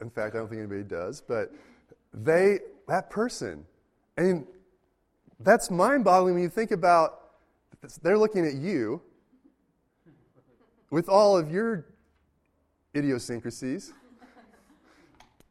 in 0.01 0.11
fact, 0.11 0.35
I 0.35 0.37
don't 0.37 0.49
think 0.49 0.59
anybody 0.59 0.83
does, 0.83 1.19
but 1.19 1.51
they, 2.13 2.59
that 2.87 3.09
person, 3.09 3.65
and 4.17 4.45
that's 5.39 5.71
mind 5.71 6.03
boggling 6.03 6.35
when 6.35 6.43
you 6.43 6.49
think 6.49 6.69
about 6.69 7.21
they're 8.03 8.19
looking 8.19 8.45
at 8.45 8.53
you 8.53 9.01
with 10.93 11.09
all 11.09 11.35
of 11.35 11.49
your 11.49 11.87
idiosyncrasies, 12.95 13.91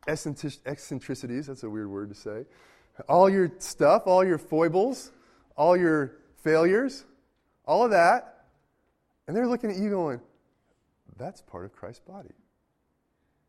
eccentricities, 0.06 1.48
that's 1.48 1.64
a 1.64 1.68
weird 1.68 1.90
word 1.90 2.10
to 2.10 2.14
say, 2.14 2.44
all 3.08 3.28
your 3.28 3.50
stuff, 3.58 4.04
all 4.06 4.24
your 4.24 4.38
foibles, 4.38 5.10
all 5.56 5.76
your 5.76 6.18
failures, 6.44 7.04
all 7.66 7.84
of 7.84 7.90
that. 7.90 8.44
And 9.26 9.36
they're 9.36 9.48
looking 9.48 9.72
at 9.72 9.78
you 9.78 9.90
going, 9.90 10.20
that's 11.16 11.42
part 11.42 11.64
of 11.64 11.72
Christ's 11.72 12.02
body. 12.06 12.34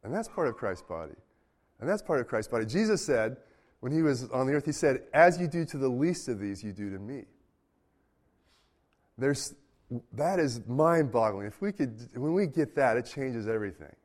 And 0.03 0.11
that's 0.11 0.27
part 0.27 0.47
of 0.47 0.55
Christ's 0.55 0.87
body. 0.89 1.13
And 1.79 1.87
that's 1.87 2.01
part 2.01 2.19
of 2.19 2.27
Christ's 2.27 2.51
body. 2.51 2.65
Jesus 2.65 3.05
said, 3.05 3.37
when 3.81 3.91
he 3.91 4.01
was 4.01 4.31
on 4.31 4.47
the 4.47 4.53
earth, 4.53 4.65
he 4.65 4.71
said, 4.71 5.03
As 5.13 5.39
you 5.39 5.47
do 5.47 5.63
to 5.65 5.77
the 5.77 5.89
least 5.89 6.27
of 6.27 6.39
these, 6.39 6.63
you 6.63 6.71
do 6.71 6.89
to 6.89 6.97
me. 6.97 7.25
There's, 9.15 9.53
that 10.13 10.39
is 10.39 10.65
mind 10.67 11.11
boggling. 11.11 11.47
If 11.47 11.61
we 11.61 11.71
could, 11.71 12.09
when 12.13 12.33
we 12.33 12.47
get 12.47 12.75
that, 12.75 12.97
it 12.97 13.05
changes 13.05 13.47
everything. 13.47 13.95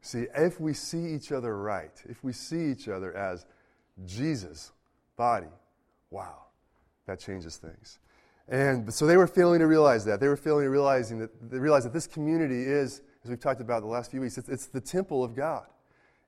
See, 0.00 0.26
if 0.34 0.60
we 0.60 0.74
see 0.74 1.14
each 1.14 1.32
other 1.32 1.56
right, 1.56 1.92
if 2.08 2.22
we 2.22 2.32
see 2.32 2.70
each 2.70 2.88
other 2.88 3.16
as 3.16 3.46
Jesus' 4.06 4.72
body, 5.16 5.48
wow, 6.10 6.44
that 7.06 7.18
changes 7.18 7.56
things. 7.56 7.98
And 8.48 8.92
so 8.92 9.06
they 9.06 9.16
were 9.16 9.26
failing 9.26 9.58
to 9.58 9.66
realize 9.66 10.04
that. 10.06 10.20
They 10.20 10.28
were 10.28 10.36
failing 10.36 10.64
to 10.64 10.70
realizing 10.70 11.18
that 11.18 11.50
they 11.50 11.58
realized 11.58 11.86
that 11.86 11.92
this 11.92 12.06
community 12.06 12.62
is, 12.62 13.02
as 13.24 13.30
we've 13.30 13.40
talked 13.40 13.60
about 13.60 13.82
the 13.82 13.88
last 13.88 14.10
few 14.10 14.20
weeks, 14.20 14.38
it's, 14.38 14.48
it's 14.48 14.66
the 14.66 14.80
temple 14.80 15.22
of 15.22 15.34
God. 15.34 15.66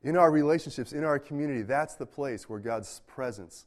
In 0.03 0.17
our 0.17 0.31
relationships, 0.31 0.93
in 0.93 1.05
our 1.05 1.19
community, 1.19 1.63
that's 1.63 1.95
the 1.95 2.07
place 2.07 2.49
where 2.49 2.59
God's 2.59 3.01
presence 3.07 3.67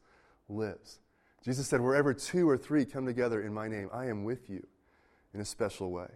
lives. 0.49 0.99
Jesus 1.43 1.67
said, 1.67 1.81
Wherever 1.81 2.13
two 2.13 2.47
or 2.47 2.57
three 2.57 2.85
come 2.85 3.05
together 3.05 3.41
in 3.41 3.53
my 3.53 3.67
name, 3.67 3.89
I 3.93 4.07
am 4.07 4.23
with 4.23 4.49
you 4.49 4.65
in 5.33 5.41
a 5.41 5.45
special 5.45 5.91
way. 5.91 6.07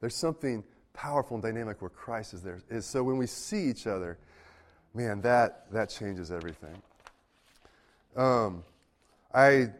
There's 0.00 0.14
something 0.14 0.64
powerful 0.92 1.36
and 1.36 1.42
dynamic 1.42 1.80
where 1.82 1.90
Christ 1.90 2.34
is 2.34 2.42
there. 2.42 2.60
Is 2.70 2.86
so 2.86 3.02
when 3.02 3.16
we 3.16 3.26
see 3.26 3.68
each 3.68 3.86
other, 3.86 4.18
man, 4.94 5.20
that, 5.22 5.70
that 5.72 5.90
changes 5.90 6.30
everything. 6.30 6.80
Um, 8.16 8.64
I, 9.34 9.70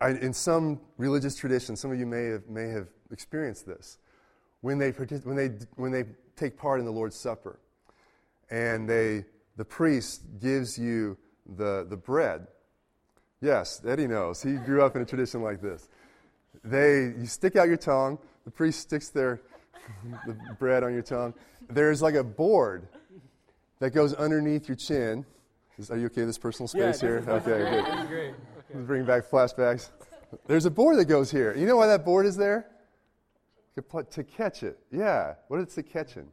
I, 0.00 0.10
in 0.10 0.32
some 0.32 0.80
religious 0.96 1.34
traditions, 1.34 1.80
some 1.80 1.90
of 1.90 1.98
you 1.98 2.06
may 2.06 2.26
have, 2.26 2.48
may 2.48 2.68
have 2.68 2.88
experienced 3.10 3.66
this. 3.66 3.98
When 4.60 4.78
they, 4.78 4.90
when, 4.90 5.36
they, 5.36 5.48
when 5.74 5.90
they 5.90 6.04
take 6.36 6.56
part 6.56 6.78
in 6.78 6.86
the 6.86 6.92
Lord's 6.92 7.16
Supper, 7.16 7.58
and 8.50 8.88
they, 8.88 9.24
the 9.56 9.64
priest 9.64 10.22
gives 10.40 10.78
you 10.78 11.18
the, 11.56 11.86
the 11.88 11.96
bread. 11.96 12.46
Yes, 13.40 13.82
Eddie 13.84 14.06
knows. 14.06 14.40
He 14.40 14.52
grew 14.52 14.82
up 14.82 14.94
in 14.94 15.02
a 15.02 15.04
tradition 15.04 15.42
like 15.42 15.60
this. 15.60 15.88
They, 16.64 17.14
you 17.18 17.26
stick 17.26 17.56
out 17.56 17.68
your 17.68 17.76
tongue, 17.76 18.18
the 18.44 18.50
priest 18.50 18.80
sticks 18.80 19.08
their 19.08 19.40
the 20.26 20.34
bread 20.58 20.84
on 20.84 20.92
your 20.92 21.02
tongue. 21.02 21.34
There's 21.68 22.02
like 22.02 22.14
a 22.14 22.24
board 22.24 22.86
that 23.78 23.90
goes 23.90 24.14
underneath 24.14 24.68
your 24.68 24.76
chin. 24.76 25.24
Is, 25.78 25.90
are 25.90 25.96
you 25.96 26.06
okay 26.06 26.20
with 26.22 26.28
this 26.28 26.38
personal 26.38 26.68
space 26.68 27.02
yeah, 27.02 27.08
here? 27.08 27.24
Okay, 27.26 27.80
good. 27.80 28.08
Great. 28.08 28.34
Okay. 28.70 28.84
Bring 28.86 29.04
back 29.04 29.24
flashbacks. 29.28 29.90
There's 30.46 30.66
a 30.66 30.70
board 30.70 30.98
that 30.98 31.06
goes 31.06 31.30
here. 31.30 31.54
You 31.56 31.66
know 31.66 31.76
why 31.76 31.86
that 31.88 32.04
board 32.04 32.26
is 32.26 32.36
there? 32.36 32.66
To 33.76 34.22
catch 34.22 34.62
it. 34.62 34.78
Yeah. 34.90 35.34
What 35.48 35.60
is 35.60 35.76
it 35.76 35.84
catching? 35.84 36.28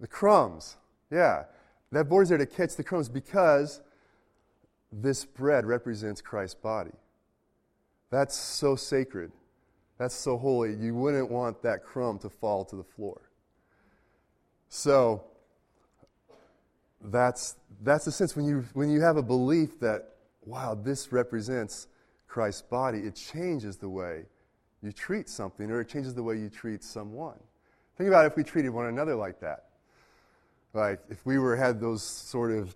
The 0.00 0.06
crumbs. 0.06 0.76
Yeah. 1.10 1.44
That 1.92 2.08
board 2.08 2.24
is 2.24 2.28
there 2.30 2.38
to 2.38 2.46
catch 2.46 2.76
the 2.76 2.84
crumbs 2.84 3.08
because 3.08 3.80
this 4.90 5.24
bread 5.24 5.66
represents 5.66 6.20
Christ's 6.20 6.54
body. 6.54 6.92
That's 8.10 8.36
so 8.36 8.76
sacred. 8.76 9.32
That's 9.98 10.14
so 10.14 10.38
holy. 10.38 10.74
You 10.74 10.94
wouldn't 10.94 11.30
want 11.30 11.62
that 11.62 11.84
crumb 11.84 12.18
to 12.20 12.30
fall 12.30 12.64
to 12.66 12.76
the 12.76 12.84
floor. 12.84 13.20
So 14.68 15.24
that's 17.02 17.56
that's 17.82 18.04
the 18.04 18.12
sense 18.12 18.36
when 18.36 18.44
you 18.44 18.64
when 18.74 18.90
you 18.90 19.00
have 19.00 19.16
a 19.16 19.22
belief 19.22 19.78
that 19.80 20.14
wow, 20.46 20.74
this 20.74 21.12
represents 21.12 21.88
Christ's 22.26 22.62
body, 22.62 23.00
it 23.00 23.14
changes 23.14 23.76
the 23.76 23.88
way 23.88 24.24
you 24.82 24.92
treat 24.92 25.28
something 25.28 25.70
or 25.70 25.80
it 25.80 25.88
changes 25.88 26.14
the 26.14 26.22
way 26.22 26.36
you 26.36 26.48
treat 26.48 26.84
someone. 26.84 27.38
Think 27.96 28.08
about 28.08 28.26
if 28.26 28.36
we 28.36 28.44
treated 28.44 28.70
one 28.70 28.86
another 28.86 29.14
like 29.14 29.40
that. 29.40 29.64
Like 30.72 31.00
if 31.10 31.26
we 31.26 31.38
were 31.38 31.56
had 31.56 31.80
those 31.80 32.02
sort 32.02 32.52
of 32.52 32.74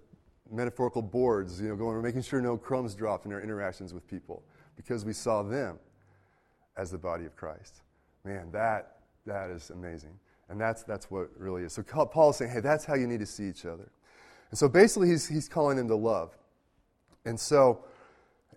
metaphorical 0.50 1.02
boards, 1.02 1.60
you 1.60 1.68
know, 1.68 1.76
going 1.76 2.02
making 2.02 2.22
sure 2.22 2.40
no 2.40 2.56
crumbs 2.56 2.94
dropped 2.94 3.26
in 3.26 3.32
our 3.32 3.40
interactions 3.40 3.94
with 3.94 4.06
people 4.08 4.42
because 4.76 5.04
we 5.04 5.12
saw 5.12 5.42
them 5.42 5.78
as 6.76 6.90
the 6.90 6.98
body 6.98 7.24
of 7.24 7.36
Christ. 7.36 7.82
Man, 8.24 8.50
that 8.52 8.96
that 9.26 9.50
is 9.50 9.70
amazing. 9.70 10.18
And 10.48 10.60
that's 10.60 10.82
that's 10.82 11.10
what 11.10 11.28
really 11.36 11.62
is. 11.62 11.72
So 11.72 11.82
Paul 11.82 12.30
is 12.30 12.36
saying, 12.36 12.50
hey, 12.50 12.60
that's 12.60 12.84
how 12.84 12.94
you 12.94 13.06
need 13.06 13.20
to 13.20 13.26
see 13.26 13.48
each 13.48 13.64
other. 13.64 13.90
And 14.50 14.58
so 14.58 14.68
basically 14.68 15.08
he's 15.08 15.26
he's 15.26 15.48
calling 15.48 15.76
them 15.76 15.88
to 15.88 15.96
love. 15.96 16.36
And 17.24 17.38
so 17.38 17.84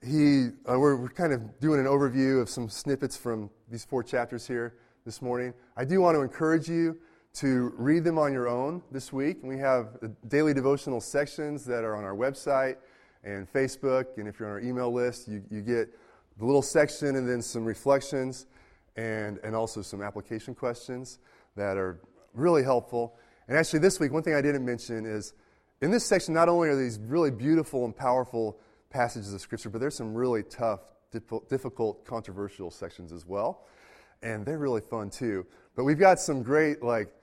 he 0.04 0.50
uh, 0.70 0.78
we're, 0.80 0.96
we're 0.96 1.10
kind 1.10 1.34
of 1.34 1.60
doing 1.60 1.80
an 1.80 1.86
overview 1.86 2.42
of 2.42 2.50
some 2.50 2.70
snippets 2.70 3.16
from 3.16 3.50
these 3.70 3.86
four 3.86 4.04
chapters 4.04 4.48
here 4.48 4.76
this 5.06 5.22
morning. 5.22 5.54
I 5.78 5.86
do 5.86 6.02
want 6.02 6.16
to 6.16 6.22
encourage 6.22 6.68
you 6.68 6.98
to 7.36 7.74
read 7.78 8.04
them 8.04 8.18
on 8.18 8.32
your 8.32 8.48
own 8.48 8.82
this 8.92 9.12
week. 9.12 9.38
We 9.44 9.58
have 9.58 9.98
daily 10.28 10.54
devotional 10.54 11.02
sections 11.02 11.66
that 11.66 11.84
are 11.84 11.96
on 11.96 12.04
our 12.04 12.16
website 12.16 12.78
and 13.24 13.52
Facebook. 13.52 14.18
And 14.18 14.28
if 14.28 14.40
you're 14.40 14.48
on 14.48 14.54
our 14.54 14.62
email 14.62 14.92
list, 14.92 15.28
you, 15.28 15.44
you 15.52 15.62
get 15.62 15.90
the 16.38 16.46
little 16.46 16.62
section 16.62 17.16
and 17.16 17.28
then 17.28 17.42
some 17.42 17.66
reflections 17.66 18.46
and, 18.96 19.40
and 19.44 19.56
also 19.56 19.82
some 19.82 20.02
application 20.02 20.56
questions 20.56 21.20
that 21.56 21.78
are 21.78 22.00
really 22.34 22.64
helpful. 22.64 23.16
And 23.48 23.58
actually, 23.58 23.80
this 23.80 24.00
week, 24.00 24.12
one 24.12 24.24
thing 24.24 24.34
I 24.34 24.42
didn't 24.42 24.66
mention 24.66 25.06
is 25.06 25.34
in 25.82 25.92
this 25.92 26.06
section, 26.06 26.34
not 26.34 26.50
only 26.50 26.70
are 26.70 26.76
these 26.76 27.00
really 27.00 27.32
beautiful 27.32 27.86
and 27.86 27.96
powerful 27.96 28.60
passages 28.90 29.34
of 29.34 29.42
Scripture, 29.42 29.70
but 29.70 29.80
there's 29.80 29.96
some 29.96 30.14
really 30.14 30.44
tough, 30.44 30.82
difficult, 31.50 32.06
controversial 32.06 32.72
sections 32.72 33.12
as 33.12 33.26
well. 33.26 33.66
And 34.24 34.46
they're 34.46 34.58
really 34.58 34.82
fun 34.82 35.10
too. 35.10 35.46
But 35.76 35.84
we've 35.84 36.00
got 36.00 36.20
some 36.20 36.42
great, 36.42 36.82
like, 36.82 37.14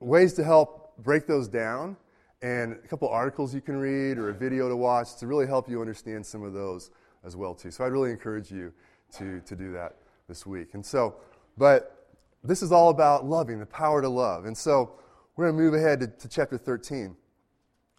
ways 0.00 0.32
to 0.34 0.44
help 0.44 0.96
break 0.98 1.26
those 1.26 1.48
down 1.48 1.96
and 2.42 2.72
a 2.72 2.88
couple 2.88 3.08
articles 3.08 3.54
you 3.54 3.60
can 3.60 3.76
read 3.76 4.16
or 4.16 4.30
a 4.30 4.34
video 4.34 4.68
to 4.68 4.76
watch 4.76 5.16
to 5.16 5.26
really 5.26 5.46
help 5.46 5.68
you 5.68 5.80
understand 5.80 6.24
some 6.24 6.42
of 6.42 6.54
those 6.54 6.90
as 7.24 7.36
well 7.36 7.54
too. 7.54 7.70
So 7.70 7.84
I'd 7.84 7.92
really 7.92 8.10
encourage 8.10 8.50
you 8.50 8.72
to, 9.16 9.40
to 9.40 9.56
do 9.56 9.72
that 9.72 9.96
this 10.28 10.46
week. 10.46 10.74
And 10.74 10.84
so, 10.84 11.16
but 11.58 12.08
this 12.42 12.62
is 12.62 12.72
all 12.72 12.90
about 12.90 13.26
loving, 13.26 13.58
the 13.58 13.66
power 13.66 14.00
to 14.00 14.08
love. 14.08 14.44
And 14.44 14.56
so 14.56 14.92
we're 15.36 15.46
going 15.46 15.56
to 15.56 15.62
move 15.62 15.74
ahead 15.74 16.00
to, 16.00 16.06
to 16.06 16.28
chapter 16.28 16.56
13, 16.56 17.16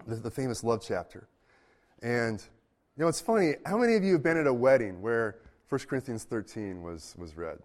the, 0.07 0.15
the 0.15 0.31
famous 0.31 0.63
love 0.63 0.83
chapter. 0.85 1.27
And 2.01 2.41
you 2.97 3.03
know, 3.03 3.07
it's 3.07 3.21
funny, 3.21 3.55
how 3.65 3.77
many 3.77 3.95
of 3.95 4.03
you 4.03 4.13
have 4.13 4.23
been 4.23 4.37
at 4.37 4.47
a 4.47 4.53
wedding 4.53 5.01
where 5.01 5.37
1 5.69 5.81
Corinthians 5.81 6.23
13 6.23 6.81
was, 6.81 7.15
was 7.17 7.37
read? 7.37 7.59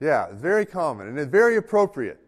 Yeah, 0.00 0.28
very 0.32 0.66
common 0.66 1.16
and 1.16 1.30
very 1.30 1.56
appropriate. 1.56 2.20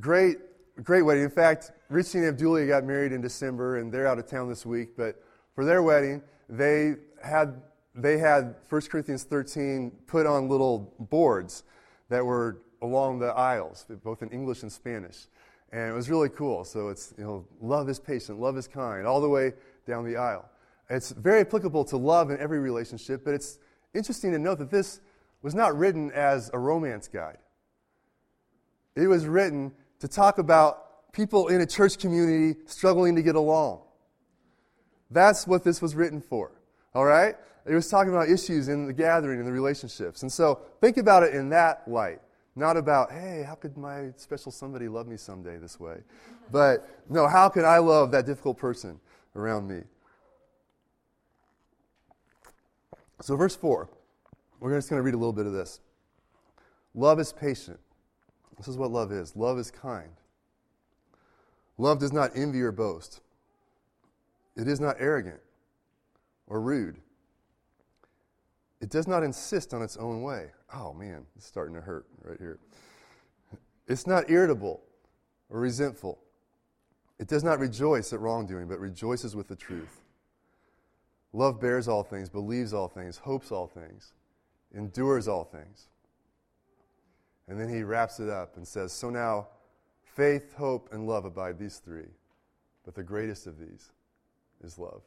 Great 0.00 0.38
great 0.82 1.02
wedding. 1.02 1.24
In 1.24 1.30
fact, 1.30 1.72
Richie 1.88 2.18
and 2.18 2.36
Abdulia 2.36 2.66
got 2.66 2.84
married 2.84 3.12
in 3.12 3.20
December, 3.20 3.78
and 3.78 3.92
they're 3.92 4.06
out 4.06 4.18
of 4.18 4.26
town 4.26 4.48
this 4.48 4.64
week. 4.64 4.96
But 4.96 5.22
for 5.54 5.64
their 5.64 5.82
wedding, 5.82 6.22
they 6.48 6.96
had 7.22 7.60
they 8.02 8.18
had 8.18 8.54
1 8.68 8.80
Corinthians 8.82 9.24
13 9.24 9.90
put 10.06 10.26
on 10.26 10.48
little 10.48 10.94
boards 10.98 11.64
that 12.08 12.24
were 12.24 12.62
along 12.80 13.18
the 13.18 13.26
aisles, 13.26 13.86
both 14.04 14.22
in 14.22 14.30
English 14.30 14.62
and 14.62 14.72
Spanish. 14.72 15.26
And 15.72 15.90
it 15.90 15.94
was 15.94 16.08
really 16.08 16.28
cool. 16.28 16.64
So 16.64 16.88
it's, 16.88 17.12
you 17.18 17.24
know, 17.24 17.44
love 17.60 17.88
is 17.88 17.98
patient, 17.98 18.40
love 18.40 18.56
is 18.56 18.68
kind, 18.68 19.06
all 19.06 19.20
the 19.20 19.28
way 19.28 19.52
down 19.86 20.04
the 20.04 20.16
aisle. 20.16 20.48
It's 20.88 21.10
very 21.10 21.40
applicable 21.40 21.84
to 21.86 21.96
love 21.96 22.30
in 22.30 22.38
every 22.38 22.60
relationship, 22.60 23.24
but 23.24 23.34
it's 23.34 23.58
interesting 23.94 24.32
to 24.32 24.38
note 24.38 24.58
that 24.58 24.70
this 24.70 25.00
was 25.42 25.54
not 25.54 25.76
written 25.76 26.10
as 26.12 26.50
a 26.54 26.58
romance 26.58 27.08
guide. 27.08 27.38
It 28.96 29.06
was 29.06 29.26
written 29.26 29.72
to 30.00 30.08
talk 30.08 30.38
about 30.38 31.12
people 31.12 31.48
in 31.48 31.60
a 31.60 31.66
church 31.66 31.98
community 31.98 32.58
struggling 32.66 33.16
to 33.16 33.22
get 33.22 33.34
along. 33.34 33.82
That's 35.10 35.46
what 35.46 35.64
this 35.64 35.82
was 35.82 35.94
written 35.94 36.20
for. 36.20 36.52
All 36.98 37.04
right? 37.04 37.36
It 37.64 37.76
was 37.76 37.88
talking 37.88 38.12
about 38.12 38.28
issues 38.28 38.66
in 38.66 38.88
the 38.88 38.92
gathering 38.92 39.38
and 39.38 39.46
the 39.46 39.52
relationships. 39.52 40.22
And 40.22 40.32
so 40.32 40.62
think 40.80 40.96
about 40.96 41.22
it 41.22 41.32
in 41.32 41.48
that 41.50 41.86
light. 41.86 42.20
Not 42.56 42.76
about, 42.76 43.12
hey, 43.12 43.44
how 43.46 43.54
could 43.54 43.76
my 43.76 44.08
special 44.16 44.50
somebody 44.50 44.88
love 44.88 45.06
me 45.06 45.16
someday 45.16 45.58
this 45.58 45.78
way? 45.78 45.98
But 46.50 46.88
no, 47.08 47.28
how 47.28 47.50
can 47.50 47.64
I 47.64 47.78
love 47.78 48.10
that 48.10 48.26
difficult 48.26 48.58
person 48.58 48.98
around 49.36 49.68
me? 49.68 49.82
So, 53.20 53.36
verse 53.36 53.54
4, 53.54 53.88
we're 54.58 54.74
just 54.74 54.90
going 54.90 54.98
to 54.98 55.04
read 55.04 55.14
a 55.14 55.18
little 55.18 55.32
bit 55.32 55.46
of 55.46 55.52
this. 55.52 55.78
Love 56.96 57.20
is 57.20 57.32
patient. 57.32 57.78
This 58.56 58.66
is 58.66 58.76
what 58.76 58.90
love 58.90 59.12
is 59.12 59.36
love 59.36 59.56
is 59.60 59.70
kind. 59.70 60.10
Love 61.76 62.00
does 62.00 62.12
not 62.12 62.32
envy 62.34 62.60
or 62.60 62.72
boast. 62.72 63.20
It 64.56 64.66
is 64.66 64.80
not 64.80 64.96
arrogant 64.98 65.38
or 66.48 66.60
rude. 66.60 66.98
It 68.80 68.90
does 68.90 69.06
not 69.06 69.22
insist 69.22 69.74
on 69.74 69.82
its 69.82 69.96
own 69.96 70.22
way. 70.22 70.50
Oh 70.74 70.92
man, 70.92 71.26
it's 71.36 71.46
starting 71.46 71.74
to 71.74 71.80
hurt 71.80 72.06
right 72.22 72.38
here. 72.38 72.58
It's 73.86 74.06
not 74.06 74.30
irritable 74.30 74.82
or 75.48 75.60
resentful. 75.60 76.18
It 77.18 77.26
does 77.26 77.42
not 77.42 77.58
rejoice 77.58 78.12
at 78.12 78.20
wrongdoing, 78.20 78.68
but 78.68 78.78
rejoices 78.78 79.34
with 79.34 79.48
the 79.48 79.56
truth. 79.56 80.02
Love 81.32 81.60
bears 81.60 81.88
all 81.88 82.02
things, 82.02 82.28
believes 82.28 82.72
all 82.72 82.88
things, 82.88 83.18
hopes 83.18 83.50
all 83.50 83.66
things, 83.66 84.12
endures 84.74 85.26
all 85.26 85.44
things. 85.44 85.88
And 87.48 87.58
then 87.58 87.68
he 87.68 87.82
wraps 87.82 88.20
it 88.20 88.28
up 88.28 88.56
and 88.56 88.66
says, 88.66 88.92
So 88.92 89.10
now, 89.10 89.48
faith, 90.02 90.54
hope, 90.54 90.90
and 90.92 91.06
love 91.06 91.24
abide 91.24 91.58
these 91.58 91.78
three, 91.78 92.08
but 92.84 92.94
the 92.94 93.02
greatest 93.02 93.46
of 93.46 93.58
these 93.58 93.90
is 94.62 94.78
love. 94.78 95.02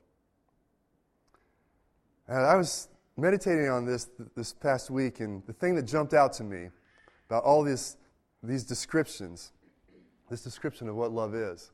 And 2.28 2.38
I 2.38 2.56
was 2.56 2.88
meditating 3.18 3.70
on 3.70 3.86
this 3.86 4.10
this 4.36 4.54
past 4.54 4.90
week, 4.90 5.20
and 5.20 5.46
the 5.46 5.54
thing 5.54 5.76
that 5.76 5.84
jumped 5.84 6.14
out 6.14 6.34
to 6.34 6.44
me 6.44 6.70
about 7.30 7.44
all 7.44 7.64
these, 7.64 7.98
these 8.44 8.64
descriptions, 8.64 9.52
this 10.30 10.42
description 10.44 10.88
of 10.90 10.96
what 10.96 11.12
love 11.12 11.36
is, 11.36 11.72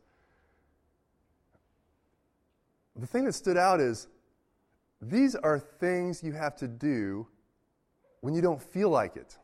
the 2.96 3.08
thing 3.08 3.26
that 3.26 3.34
stood 3.34 3.58
out 3.58 3.80
is 3.80 4.08
these 5.02 5.36
are 5.36 5.60
things 5.60 6.24
you 6.24 6.34
have 6.34 6.56
to 6.58 6.68
do 6.68 7.28
when 8.22 8.34
you 8.34 8.42
don't 8.42 8.62
feel 8.62 8.90
like 8.90 9.16
it. 9.16 9.38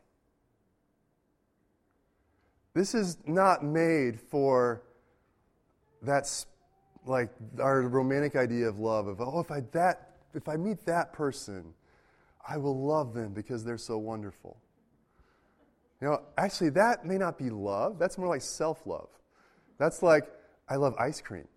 This 2.74 2.94
is 2.94 3.18
not 3.24 3.64
made 3.64 4.20
for 4.20 4.82
that, 6.02 6.28
like 7.06 7.30
our 7.60 7.82
romantic 7.82 8.34
idea 8.34 8.68
of 8.68 8.80
love 8.80 9.06
of 9.06 9.20
oh 9.20 9.38
if 9.38 9.50
I 9.50 9.60
that 9.72 10.13
if 10.34 10.48
I 10.48 10.56
meet 10.56 10.84
that 10.86 11.12
person, 11.12 11.74
I 12.46 12.56
will 12.56 12.84
love 12.84 13.14
them 13.14 13.32
because 13.32 13.64
they're 13.64 13.78
so 13.78 13.98
wonderful. 13.98 14.56
You 16.00 16.08
know, 16.08 16.22
actually 16.36 16.70
that 16.70 17.06
may 17.06 17.16
not 17.16 17.38
be 17.38 17.50
love. 17.50 17.98
That's 17.98 18.18
more 18.18 18.28
like 18.28 18.42
self-love. 18.42 19.08
That's 19.78 20.02
like 20.02 20.28
I 20.68 20.76
love 20.76 20.94
ice 20.98 21.20
cream. 21.20 21.48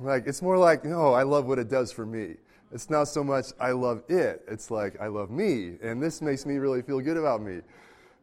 Like 0.00 0.26
it's 0.26 0.42
more 0.42 0.58
like 0.58 0.84
no, 0.84 1.12
I 1.12 1.22
love 1.22 1.46
what 1.46 1.58
it 1.58 1.68
does 1.68 1.92
for 1.92 2.06
me. 2.06 2.36
It's 2.72 2.88
not 2.88 3.04
so 3.04 3.22
much 3.22 3.46
I 3.60 3.72
love 3.72 4.02
it. 4.08 4.42
It's 4.48 4.70
like 4.70 4.98
I 5.00 5.08
love 5.08 5.30
me, 5.30 5.74
and 5.82 6.02
this 6.02 6.22
makes 6.22 6.46
me 6.46 6.56
really 6.56 6.82
feel 6.82 7.00
good 7.00 7.16
about 7.16 7.42
me. 7.42 7.60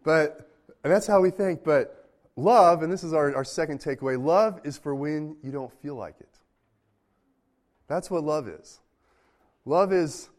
But 0.03 0.49
and 0.83 0.91
that's 0.91 1.05
how 1.05 1.21
we 1.21 1.29
think. 1.29 1.63
But 1.63 2.09
love, 2.35 2.81
and 2.81 2.91
this 2.91 3.03
is 3.03 3.13
our, 3.13 3.35
our 3.35 3.43
second 3.43 3.79
takeaway 3.79 4.21
love 4.21 4.59
is 4.63 4.77
for 4.77 4.95
when 4.95 5.37
you 5.43 5.51
don't 5.51 5.71
feel 5.81 5.95
like 5.95 6.15
it. 6.19 6.39
That's 7.87 8.09
what 8.09 8.23
love 8.23 8.47
is. 8.47 8.79
Love 9.69 9.93
is 9.93 10.29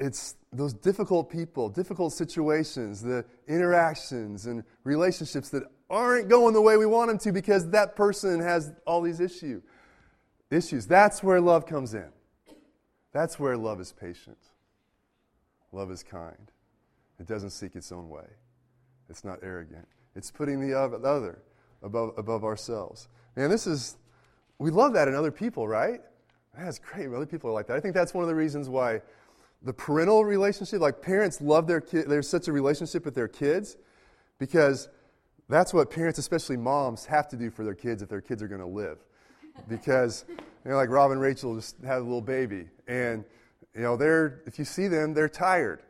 it's 0.00 0.34
those 0.52 0.74
difficult 0.74 1.30
people, 1.30 1.68
difficult 1.68 2.12
situations, 2.12 3.00
the 3.00 3.24
interactions 3.46 4.46
and 4.46 4.64
relationships 4.82 5.48
that 5.50 5.62
aren't 5.88 6.28
going 6.28 6.52
the 6.52 6.60
way 6.60 6.76
we 6.76 6.86
want 6.86 7.08
them 7.08 7.18
to 7.18 7.30
because 7.30 7.70
that 7.70 7.94
person 7.94 8.40
has 8.40 8.72
all 8.84 9.00
these 9.00 9.20
issues. 9.20 9.62
Issues. 10.50 10.88
That's 10.88 11.22
where 11.22 11.40
love 11.40 11.66
comes 11.66 11.94
in. 11.94 12.08
That's 13.12 13.38
where 13.38 13.56
love 13.56 13.80
is 13.80 13.92
patient. 13.92 14.38
Love 15.70 15.92
is 15.92 16.02
kind. 16.02 16.50
It 17.20 17.28
doesn't 17.28 17.50
seek 17.50 17.76
its 17.76 17.92
own 17.92 18.08
way. 18.08 18.26
It's 19.08 19.22
not 19.22 19.38
arrogant. 19.44 19.86
It's 20.16 20.32
putting 20.32 20.60
the 20.60 20.76
other 20.76 21.38
above, 21.80 22.14
above 22.18 22.42
ourselves. 22.42 23.06
Man, 23.36 23.50
this 23.50 23.68
is, 23.68 23.96
we 24.58 24.72
love 24.72 24.94
that 24.94 25.06
in 25.06 25.14
other 25.14 25.30
people, 25.30 25.68
right? 25.68 26.00
That's 26.58 26.78
great. 26.78 27.08
Other 27.08 27.26
people 27.26 27.50
are 27.50 27.52
like 27.52 27.66
that. 27.66 27.76
I 27.76 27.80
think 27.80 27.94
that's 27.94 28.14
one 28.14 28.22
of 28.22 28.28
the 28.28 28.34
reasons 28.34 28.68
why 28.68 29.02
the 29.62 29.72
parental 29.72 30.24
relationship, 30.24 30.80
like 30.80 31.02
parents 31.02 31.40
love 31.40 31.66
their 31.66 31.80
kids, 31.80 32.08
there's 32.08 32.28
such 32.28 32.48
a 32.48 32.52
relationship 32.52 33.04
with 33.04 33.14
their 33.14 33.28
kids 33.28 33.76
because 34.38 34.88
that's 35.48 35.72
what 35.72 35.90
parents, 35.90 36.18
especially 36.18 36.56
moms, 36.56 37.04
have 37.06 37.28
to 37.28 37.36
do 37.36 37.50
for 37.50 37.64
their 37.64 37.74
kids 37.74 38.02
if 38.02 38.08
their 38.08 38.20
kids 38.20 38.42
are 38.42 38.48
going 38.48 38.60
to 38.60 38.66
live. 38.66 38.98
Because, 39.68 40.24
you 40.28 40.70
know, 40.70 40.76
like 40.76 40.90
Rob 40.90 41.10
and 41.10 41.20
Rachel 41.20 41.54
just 41.56 41.76
had 41.84 41.98
a 41.98 42.02
little 42.02 42.20
baby, 42.20 42.66
and, 42.86 43.24
you 43.74 43.80
know, 43.80 43.96
they're, 43.96 44.42
if 44.44 44.58
you 44.58 44.66
see 44.66 44.86
them, 44.86 45.14
they're 45.14 45.28
tired. 45.28 45.82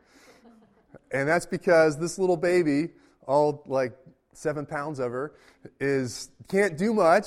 And 1.10 1.28
that's 1.28 1.46
because 1.46 1.98
this 1.98 2.18
little 2.18 2.36
baby, 2.36 2.90
all 3.26 3.64
like 3.66 3.92
seven 4.34 4.66
pounds 4.66 5.00
of 5.00 5.10
her, 5.10 5.32
is, 5.80 6.30
can't 6.48 6.78
do 6.78 6.94
much, 6.94 7.26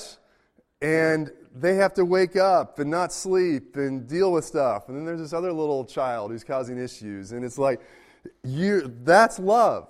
and 0.80 1.30
they 1.54 1.74
have 1.76 1.94
to 1.94 2.04
wake 2.04 2.36
up 2.36 2.78
and 2.78 2.90
not 2.90 3.12
sleep 3.12 3.76
and 3.76 4.06
deal 4.06 4.32
with 4.32 4.44
stuff. 4.44 4.88
And 4.88 4.96
then 4.96 5.04
there's 5.04 5.20
this 5.20 5.32
other 5.32 5.52
little 5.52 5.84
child 5.84 6.30
who's 6.30 6.44
causing 6.44 6.78
issues. 6.78 7.32
And 7.32 7.44
it's 7.44 7.58
like, 7.58 7.80
you, 8.44 8.94
that's 9.02 9.38
love. 9.38 9.88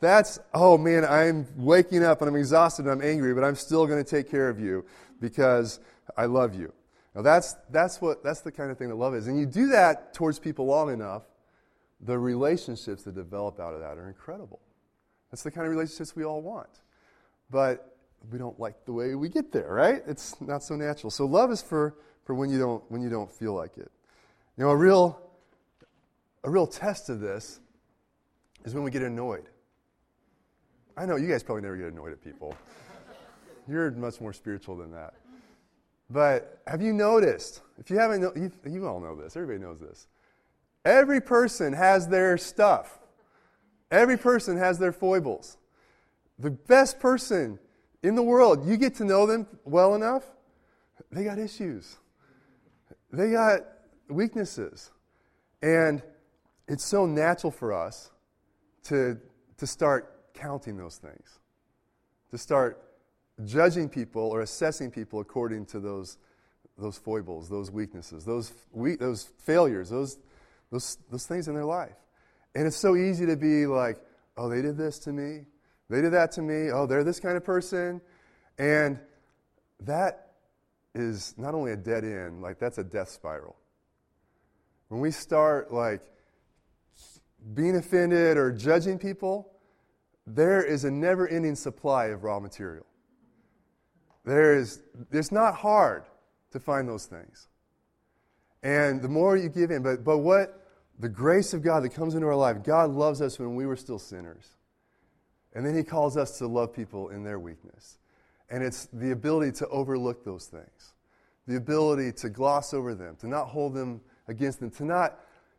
That's, 0.00 0.38
oh 0.52 0.78
man, 0.78 1.04
I'm 1.04 1.46
waking 1.56 2.04
up 2.04 2.20
and 2.20 2.28
I'm 2.28 2.36
exhausted 2.36 2.86
and 2.86 2.92
I'm 2.92 3.02
angry, 3.02 3.34
but 3.34 3.44
I'm 3.44 3.54
still 3.54 3.86
going 3.86 4.02
to 4.02 4.08
take 4.08 4.30
care 4.30 4.48
of 4.48 4.60
you 4.60 4.84
because 5.20 5.80
I 6.16 6.26
love 6.26 6.54
you. 6.54 6.72
Now 7.14 7.22
that's, 7.22 7.54
that's, 7.70 8.00
what, 8.00 8.22
that's 8.22 8.40
the 8.40 8.52
kind 8.52 8.70
of 8.70 8.78
thing 8.78 8.88
that 8.88 8.96
love 8.96 9.14
is. 9.14 9.28
And 9.28 9.38
you 9.38 9.46
do 9.46 9.68
that 9.68 10.14
towards 10.14 10.38
people 10.38 10.66
long 10.66 10.92
enough, 10.92 11.22
the 12.00 12.18
relationships 12.18 13.04
that 13.04 13.14
develop 13.14 13.60
out 13.60 13.74
of 13.74 13.80
that 13.80 13.98
are 13.98 14.08
incredible. 14.08 14.60
That's 15.30 15.42
the 15.42 15.50
kind 15.50 15.66
of 15.66 15.70
relationships 15.70 16.14
we 16.14 16.24
all 16.24 16.42
want. 16.42 16.68
But 17.50 17.93
we 18.30 18.38
don't 18.38 18.58
like 18.58 18.84
the 18.84 18.92
way 18.92 19.14
we 19.14 19.28
get 19.28 19.52
there, 19.52 19.68
right? 19.68 20.02
It's 20.06 20.40
not 20.40 20.62
so 20.62 20.76
natural. 20.76 21.10
So 21.10 21.26
love 21.26 21.50
is 21.50 21.62
for, 21.62 21.96
for 22.24 22.34
when 22.34 22.50
you 22.50 22.58
don't 22.58 22.82
when 22.90 23.02
you 23.02 23.10
don't 23.10 23.30
feel 23.30 23.54
like 23.54 23.76
it. 23.76 23.90
You 24.56 24.64
know, 24.64 24.70
a 24.70 24.76
real 24.76 25.20
a 26.44 26.50
real 26.50 26.66
test 26.66 27.08
of 27.08 27.20
this 27.20 27.60
is 28.64 28.74
when 28.74 28.84
we 28.84 28.90
get 28.90 29.02
annoyed. 29.02 29.48
I 30.96 31.06
know 31.06 31.16
you 31.16 31.28
guys 31.28 31.42
probably 31.42 31.62
never 31.62 31.76
get 31.76 31.92
annoyed 31.92 32.12
at 32.12 32.22
people. 32.22 32.56
You're 33.68 33.90
much 33.92 34.20
more 34.20 34.32
spiritual 34.32 34.76
than 34.76 34.92
that. 34.92 35.14
But 36.10 36.60
have 36.66 36.82
you 36.82 36.92
noticed? 36.92 37.62
If 37.78 37.90
you 37.90 37.98
haven't, 37.98 38.20
you, 38.36 38.52
you 38.70 38.86
all 38.86 39.00
know 39.00 39.16
this. 39.16 39.36
Everybody 39.36 39.58
knows 39.58 39.80
this. 39.80 40.06
Every 40.84 41.20
person 41.20 41.72
has 41.72 42.06
their 42.06 42.36
stuff. 42.36 42.98
Every 43.90 44.18
person 44.18 44.56
has 44.58 44.78
their 44.78 44.92
foibles. 44.92 45.56
The 46.38 46.50
best 46.50 47.00
person 47.00 47.58
in 48.04 48.14
the 48.14 48.22
world, 48.22 48.68
you 48.68 48.76
get 48.76 48.96
to 48.96 49.04
know 49.04 49.26
them 49.26 49.46
well 49.64 49.94
enough, 49.94 50.24
they 51.10 51.24
got 51.24 51.38
issues. 51.38 51.96
They 53.10 53.30
got 53.32 53.60
weaknesses. 54.10 54.90
And 55.62 56.02
it's 56.68 56.84
so 56.84 57.06
natural 57.06 57.50
for 57.50 57.72
us 57.72 58.10
to, 58.84 59.18
to 59.56 59.66
start 59.66 60.34
counting 60.34 60.76
those 60.76 60.98
things, 60.98 61.38
to 62.30 62.36
start 62.36 62.82
judging 63.42 63.88
people 63.88 64.22
or 64.22 64.42
assessing 64.42 64.90
people 64.90 65.20
according 65.20 65.64
to 65.66 65.80
those, 65.80 66.18
those 66.76 66.98
foibles, 66.98 67.48
those 67.48 67.70
weaknesses, 67.70 68.26
those, 68.26 68.52
we, 68.70 68.96
those 68.96 69.30
failures, 69.38 69.88
those, 69.88 70.18
those, 70.70 70.98
those 71.10 71.26
things 71.26 71.48
in 71.48 71.54
their 71.54 71.64
life. 71.64 71.96
And 72.54 72.66
it's 72.66 72.76
so 72.76 72.96
easy 72.96 73.24
to 73.24 73.36
be 73.36 73.64
like, 73.64 73.96
oh, 74.36 74.50
they 74.50 74.60
did 74.60 74.76
this 74.76 74.98
to 75.00 75.12
me. 75.12 75.46
They 75.90 76.00
did 76.00 76.12
that 76.12 76.32
to 76.32 76.42
me. 76.42 76.70
Oh, 76.70 76.86
they're 76.86 77.04
this 77.04 77.20
kind 77.20 77.36
of 77.36 77.44
person. 77.44 78.00
And 78.58 78.98
that 79.80 80.32
is 80.94 81.34
not 81.36 81.54
only 81.54 81.72
a 81.72 81.76
dead 81.76 82.04
end, 82.04 82.40
like 82.40 82.58
that's 82.58 82.78
a 82.78 82.84
death 82.84 83.10
spiral. 83.10 83.56
When 84.88 85.00
we 85.00 85.10
start 85.10 85.72
like 85.72 86.02
being 87.54 87.76
offended 87.76 88.36
or 88.36 88.52
judging 88.52 88.98
people, 88.98 89.50
there 90.26 90.62
is 90.62 90.84
a 90.84 90.90
never 90.90 91.28
ending 91.28 91.54
supply 91.54 92.06
of 92.06 92.24
raw 92.24 92.40
material. 92.40 92.86
There 94.24 94.56
is, 94.56 94.80
it's 95.12 95.32
not 95.32 95.54
hard 95.54 96.04
to 96.52 96.60
find 96.60 96.88
those 96.88 97.04
things. 97.06 97.48
And 98.62 99.02
the 99.02 99.08
more 99.08 99.36
you 99.36 99.50
give 99.50 99.70
in, 99.70 99.82
but, 99.82 100.02
but 100.02 100.18
what 100.18 100.66
the 100.98 101.08
grace 101.08 101.52
of 101.52 101.62
God 101.62 101.82
that 101.82 101.90
comes 101.90 102.14
into 102.14 102.26
our 102.26 102.36
life, 102.36 102.62
God 102.62 102.90
loves 102.90 103.20
us 103.20 103.38
when 103.38 103.54
we 103.54 103.66
were 103.66 103.76
still 103.76 103.98
sinners. 103.98 104.48
And 105.54 105.64
then 105.64 105.76
he 105.76 105.82
calls 105.82 106.16
us 106.16 106.38
to 106.38 106.46
love 106.46 106.72
people 106.72 107.10
in 107.10 107.22
their 107.22 107.38
weakness. 107.38 107.98
And 108.50 108.62
it's 108.62 108.86
the 108.92 109.12
ability 109.12 109.52
to 109.52 109.68
overlook 109.68 110.24
those 110.24 110.46
things, 110.46 110.94
the 111.46 111.56
ability 111.56 112.12
to 112.12 112.28
gloss 112.28 112.74
over 112.74 112.94
them, 112.94 113.16
to 113.20 113.28
not 113.28 113.46
hold 113.46 113.74
them 113.74 114.00
against 114.28 114.60
them, 114.60 114.70
to 114.72 114.84
not, 114.84 115.18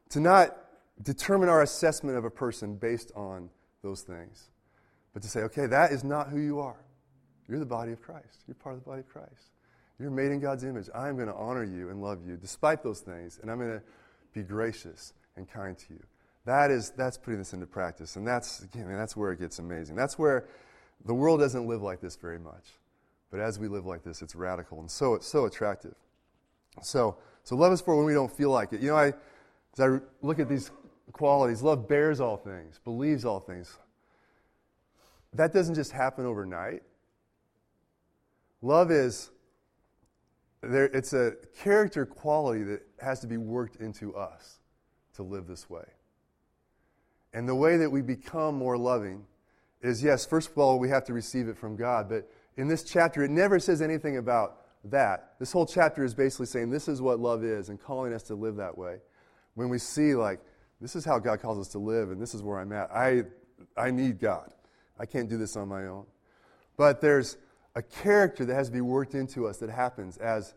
to 0.10 0.20
not 0.20 0.58
determine 1.02 1.50
our 1.50 1.62
assessment 1.62 2.18
of 2.18 2.26
a 2.26 2.30
person 2.30 2.76
based 2.76 3.12
on 3.16 3.50
those 3.82 4.02
things, 4.02 4.50
but 5.14 5.22
to 5.24 5.30
say, 5.30 5.42
okay, 5.42 5.66
that 5.66 5.92
is 5.92 6.04
not 6.04 6.30
who 6.30 6.40
you 6.40 6.60
are. 6.60 6.86
You're 7.48 7.60
the 7.60 7.66
body 7.66 7.92
of 7.92 8.02
Christ. 8.02 8.44
You're 8.48 8.56
part 8.56 8.76
of 8.76 8.84
the 8.84 8.90
body 8.90 9.02
of 9.02 9.08
Christ. 9.08 9.52
You're 10.00 10.12
made 10.12 10.32
in 10.32 10.40
God's 10.40 10.64
image. 10.64 10.90
I'm 10.94 11.16
going 11.16 11.28
to 11.28 11.36
honor 11.36 11.64
you 11.64 11.90
and 11.90 12.02
love 12.02 12.20
you 12.28 12.36
despite 12.36 12.84
those 12.84 13.00
things, 13.00 13.40
and 13.42 13.50
I'm 13.50 13.60
going 13.60 13.80
to 13.80 13.84
be 14.34 14.44
gracious 14.44 15.14
and 15.38 15.50
kind 15.50 15.78
to 15.78 15.94
you. 15.94 16.04
That 16.46 16.72
is, 16.72 16.92
that's 16.92 17.18
putting 17.18 17.40
this 17.40 17.54
into 17.54 17.66
practice. 17.66 18.16
And 18.16 18.26
that's, 18.26 18.62
again, 18.62 18.88
that's 18.90 19.18
where 19.18 19.32
it 19.32 19.40
gets 19.40 19.60
amazing. 19.60 19.96
That's 19.96 20.18
where 20.18 20.48
the 21.04 21.14
world 21.14 21.40
doesn't 21.40 21.68
live 21.68 21.82
like 21.82 22.00
this 22.00 22.16
very 22.16 22.40
much. 22.40 22.66
But 23.32 23.40
as 23.40 23.60
we 23.60 23.68
live 23.68 23.86
like 23.86 24.04
this, 24.04 24.22
it's 24.22 24.36
radical 24.36 24.80
and 24.80 24.90
so, 24.90 25.16
it's 25.16 25.28
so 25.28 25.46
attractive. 25.46 25.96
So, 26.82 27.18
so 27.44 27.56
love 27.56 27.74
is 27.74 27.82
for 27.82 27.96
when 27.96 28.06
we 28.06 28.14
don't 28.14 28.32
feel 28.32 28.52
like 28.52 28.74
it. 28.74 28.82
You 28.82 28.90
know, 28.90 28.98
I, 28.98 29.08
as 29.08 29.80
I 29.80 30.00
look 30.22 30.40
at 30.40 30.48
these 30.48 30.72
qualities, 31.12 31.62
love 31.62 31.88
bears 31.88 32.20
all 32.20 32.38
things, 32.38 32.80
believes 32.84 33.26
all 33.26 33.40
things. 33.40 33.78
That 35.34 35.52
doesn't 35.52 35.76
just 35.76 35.92
happen 35.92 36.26
overnight. 36.26 36.84
Love 38.62 38.92
is 38.92 39.32
there, 40.62 40.86
it's 40.86 41.14
a 41.14 41.34
character 41.58 42.06
quality 42.06 42.64
that 42.64 42.82
has 43.00 43.20
to 43.20 43.28
be 43.28 43.38
worked 43.38 43.78
into 43.78 44.16
us 44.16 44.60
to 45.16 45.24
live 45.24 45.48
this 45.48 45.70
way. 45.70 45.86
And 47.36 47.50
the 47.50 47.54
way 47.54 47.76
that 47.76 47.92
we 47.92 48.02
become 48.02 48.56
more 48.56 48.78
loving 48.78 49.26
is 49.82 50.02
yes, 50.02 50.26
first 50.26 50.52
of 50.52 50.58
all, 50.58 50.80
we 50.80 50.88
have 50.88 51.04
to 51.04 51.14
receive 51.14 51.50
it 51.50 51.58
from 51.58 51.76
God. 51.76 52.08
But 52.08 52.32
in 52.56 52.70
this 52.70 52.86
chapter, 52.86 53.24
it 53.24 53.30
never 53.30 53.60
says 53.60 53.82
anything 53.82 54.16
about 54.16 54.62
that. 54.86 55.34
This 55.38 55.52
whole 55.52 55.66
chapter 55.66 56.06
is 56.06 56.16
basically 56.16 56.46
saying 56.46 56.70
this 56.70 56.88
is 56.88 57.02
what 57.02 57.20
love 57.20 57.44
is 57.44 57.68
and 57.68 57.78
calling 57.78 58.14
us 58.14 58.24
to 58.24 58.36
live 58.36 58.56
that 58.56 58.78
way. 58.78 59.00
When 59.54 59.68
we 59.68 59.80
see, 59.80 60.16
like, 60.16 60.40
this 60.80 60.96
is 60.96 61.04
how 61.04 61.20
God 61.20 61.42
calls 61.42 61.60
us 61.60 61.68
to 61.74 61.78
live, 61.78 62.10
and 62.10 62.22
this 62.22 62.34
is 62.34 62.42
where 62.42 62.58
I'm 62.58 62.72
at. 62.72 62.90
I, 62.90 63.24
I 63.76 63.92
need 63.92 64.22
God. 64.22 64.54
I 64.98 65.06
can't 65.06 65.30
do 65.30 65.38
this 65.38 65.58
on 65.58 65.68
my 65.68 65.88
own. 65.88 66.06
But 66.78 67.02
there's 67.02 67.36
a 67.76 67.82
character 67.82 68.46
that 68.46 68.54
has 68.54 68.68
to 68.68 68.74
be 68.74 68.82
worked 68.82 69.14
into 69.14 69.46
us 69.46 69.58
that 69.58 69.70
happens 69.70 70.16
as 70.18 70.54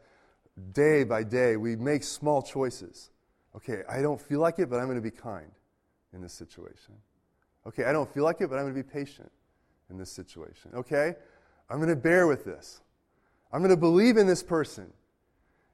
day 0.72 1.02
by 1.02 1.24
day 1.24 1.56
we 1.56 1.74
make 1.74 2.04
small 2.04 2.40
choices. 2.40 3.10
Okay, 3.56 3.82
I 3.90 4.00
don't 4.00 4.20
feel 4.20 4.38
like 4.38 4.60
it, 4.60 4.70
but 4.70 4.76
I'm 4.76 4.86
going 4.86 4.94
to 4.94 5.02
be 5.02 5.10
kind 5.10 5.50
in 6.12 6.20
this 6.20 6.32
situation. 6.32 6.94
Okay, 7.66 7.84
I 7.84 7.92
don't 7.92 8.12
feel 8.12 8.24
like 8.24 8.40
it, 8.40 8.48
but 8.48 8.56
I'm 8.56 8.64
going 8.64 8.74
to 8.74 8.82
be 8.82 8.88
patient 8.88 9.30
in 9.90 9.98
this 9.98 10.10
situation. 10.10 10.70
Okay, 10.74 11.14
I'm 11.68 11.76
going 11.76 11.88
to 11.88 11.96
bear 11.96 12.26
with 12.26 12.44
this. 12.44 12.80
I'm 13.52 13.60
going 13.60 13.70
to 13.70 13.76
believe 13.76 14.16
in 14.16 14.26
this 14.26 14.42
person. 14.42 14.92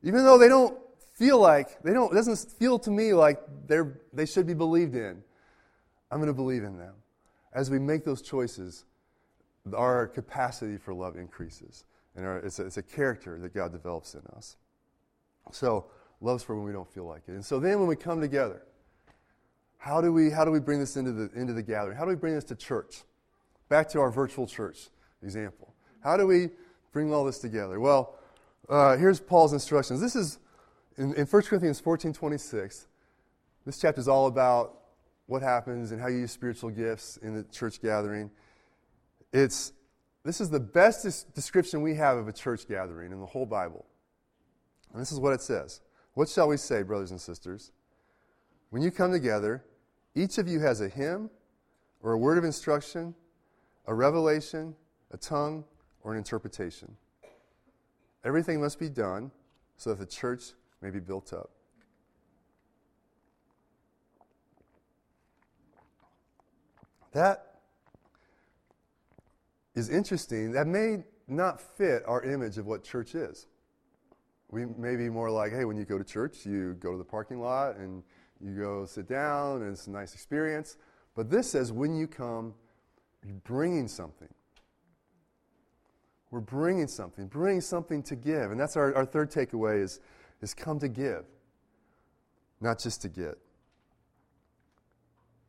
Even 0.02 0.24
though 0.24 0.38
they 0.38 0.48
don't 0.48 0.78
feel 1.14 1.38
like, 1.38 1.82
they 1.82 1.92
don't, 1.92 2.12
it 2.12 2.14
doesn't 2.14 2.52
feel 2.58 2.78
to 2.80 2.90
me 2.90 3.12
like 3.12 3.40
they're, 3.66 4.00
they 4.12 4.26
should 4.26 4.46
be 4.46 4.54
believed 4.54 4.94
in, 4.94 5.22
I'm 6.10 6.18
going 6.18 6.28
to 6.28 6.34
believe 6.34 6.64
in 6.64 6.76
them. 6.76 6.94
As 7.52 7.70
we 7.70 7.78
make 7.78 8.04
those 8.04 8.22
choices, 8.22 8.84
our 9.72 10.06
capacity 10.08 10.76
for 10.76 10.92
love 10.92 11.16
increases. 11.16 11.84
And 12.16 12.26
our, 12.26 12.38
it's, 12.38 12.58
a, 12.58 12.66
it's 12.66 12.76
a 12.76 12.82
character 12.82 13.38
that 13.40 13.54
God 13.54 13.72
develops 13.72 14.14
in 14.14 14.22
us. 14.36 14.56
So, 15.52 15.86
love's 16.20 16.42
for 16.42 16.56
when 16.56 16.64
we 16.64 16.72
don't 16.72 16.90
feel 16.92 17.04
like 17.04 17.22
it. 17.28 17.32
And 17.32 17.44
so 17.44 17.60
then 17.60 17.78
when 17.78 17.88
we 17.88 17.96
come 17.96 18.20
together, 18.20 18.62
how 19.84 20.00
do 20.00 20.10
we, 20.10 20.30
how 20.30 20.46
do 20.46 20.50
we 20.50 20.60
bring 20.60 20.80
this 20.80 20.96
into 20.96 21.12
the, 21.12 21.30
into 21.38 21.52
the 21.52 21.62
gathering? 21.62 21.94
How 21.94 22.04
do 22.04 22.08
we 22.08 22.16
bring 22.16 22.34
this 22.34 22.44
to 22.44 22.54
church? 22.54 23.02
Back 23.68 23.86
to 23.90 24.00
our 24.00 24.10
virtual 24.10 24.46
church 24.46 24.88
example. 25.22 25.74
How 26.02 26.16
do 26.16 26.26
we 26.26 26.48
bring 26.92 27.12
all 27.12 27.22
this 27.22 27.38
together? 27.38 27.78
Well, 27.78 28.14
uh, 28.70 28.96
here's 28.96 29.20
Paul's 29.20 29.52
instructions. 29.52 30.00
This 30.00 30.16
is 30.16 30.38
in, 30.96 31.12
in 31.16 31.26
1 31.26 31.42
Corinthians 31.42 31.80
14 31.80 32.14
26. 32.14 32.86
This 33.66 33.78
chapter 33.78 34.00
is 34.00 34.08
all 34.08 34.26
about 34.26 34.74
what 35.26 35.42
happens 35.42 35.92
and 35.92 36.00
how 36.00 36.06
you 36.06 36.20
use 36.20 36.32
spiritual 36.32 36.70
gifts 36.70 37.18
in 37.18 37.34
the 37.34 37.42
church 37.44 37.82
gathering. 37.82 38.30
It's, 39.34 39.74
this 40.24 40.40
is 40.40 40.48
the 40.48 40.60
best 40.60 41.34
description 41.34 41.82
we 41.82 41.94
have 41.96 42.16
of 42.16 42.26
a 42.26 42.32
church 42.32 42.66
gathering 42.66 43.12
in 43.12 43.20
the 43.20 43.26
whole 43.26 43.44
Bible. 43.44 43.84
And 44.94 45.02
this 45.02 45.12
is 45.12 45.20
what 45.20 45.34
it 45.34 45.42
says 45.42 45.82
What 46.14 46.30
shall 46.30 46.48
we 46.48 46.56
say, 46.56 46.82
brothers 46.82 47.10
and 47.10 47.20
sisters? 47.20 47.70
When 48.70 48.80
you 48.80 48.90
come 48.90 49.12
together, 49.12 49.62
each 50.14 50.38
of 50.38 50.48
you 50.48 50.60
has 50.60 50.80
a 50.80 50.88
hymn 50.88 51.30
or 52.02 52.12
a 52.12 52.18
word 52.18 52.38
of 52.38 52.44
instruction, 52.44 53.14
a 53.86 53.94
revelation, 53.94 54.74
a 55.10 55.16
tongue, 55.16 55.64
or 56.02 56.12
an 56.12 56.18
interpretation. 56.18 56.96
Everything 58.24 58.60
must 58.60 58.78
be 58.78 58.88
done 58.88 59.30
so 59.76 59.90
that 59.90 59.98
the 59.98 60.06
church 60.06 60.52
may 60.80 60.90
be 60.90 61.00
built 61.00 61.32
up. 61.32 61.50
That 67.12 67.60
is 69.74 69.88
interesting. 69.88 70.52
That 70.52 70.66
may 70.66 71.04
not 71.28 71.60
fit 71.60 72.02
our 72.06 72.22
image 72.22 72.58
of 72.58 72.66
what 72.66 72.82
church 72.82 73.14
is. 73.14 73.46
We 74.50 74.66
may 74.66 74.96
be 74.96 75.08
more 75.08 75.30
like, 75.30 75.52
hey, 75.52 75.64
when 75.64 75.76
you 75.76 75.84
go 75.84 75.96
to 75.96 76.04
church, 76.04 76.44
you 76.44 76.74
go 76.74 76.92
to 76.92 76.98
the 76.98 77.04
parking 77.04 77.40
lot 77.40 77.76
and 77.76 78.02
you 78.44 78.54
go 78.54 78.84
sit 78.84 79.08
down, 79.08 79.62
and 79.62 79.72
it's 79.72 79.86
a 79.86 79.90
nice 79.90 80.12
experience. 80.14 80.76
But 81.14 81.30
this 81.30 81.50
says, 81.50 81.72
when 81.72 81.96
you 81.96 82.06
come, 82.06 82.54
you're 83.24 83.36
bringing 83.44 83.88
something. 83.88 84.28
We're 86.30 86.40
bringing 86.40 86.88
something, 86.88 87.26
bringing 87.28 87.60
something 87.60 88.02
to 88.02 88.16
give. 88.16 88.50
And 88.50 88.60
that's 88.60 88.76
our, 88.76 88.94
our 88.94 89.06
third 89.06 89.30
takeaway 89.30 89.80
is, 89.80 90.00
is 90.42 90.52
come 90.52 90.78
to 90.80 90.88
give, 90.88 91.24
not 92.60 92.78
just 92.78 93.02
to 93.02 93.08
get. 93.08 93.38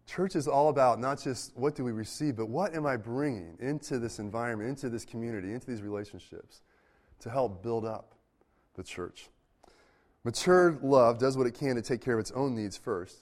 Church 0.06 0.36
is 0.36 0.48
all 0.48 0.70
about 0.70 1.00
not 1.00 1.22
just 1.22 1.58
what 1.58 1.76
do 1.76 1.84
we 1.84 1.92
receive, 1.92 2.36
but 2.36 2.48
what 2.48 2.76
am 2.76 2.86
I 2.86 2.96
bringing 2.96 3.58
into 3.60 3.98
this 3.98 4.20
environment, 4.20 4.70
into 4.70 4.90
this 4.90 5.04
community, 5.04 5.54
into 5.54 5.66
these 5.66 5.82
relationships 5.82 6.62
to 7.20 7.30
help 7.30 7.64
build 7.64 7.86
up 7.86 8.14
the 8.76 8.84
church. 8.84 9.30
Mature 10.26 10.80
love 10.82 11.20
does 11.20 11.38
what 11.38 11.46
it 11.46 11.54
can 11.54 11.76
to 11.76 11.84
take 11.84 12.02
care 12.02 12.16
of 12.16 12.20
its 12.20 12.32
own 12.32 12.56
needs 12.56 12.76
first 12.76 13.22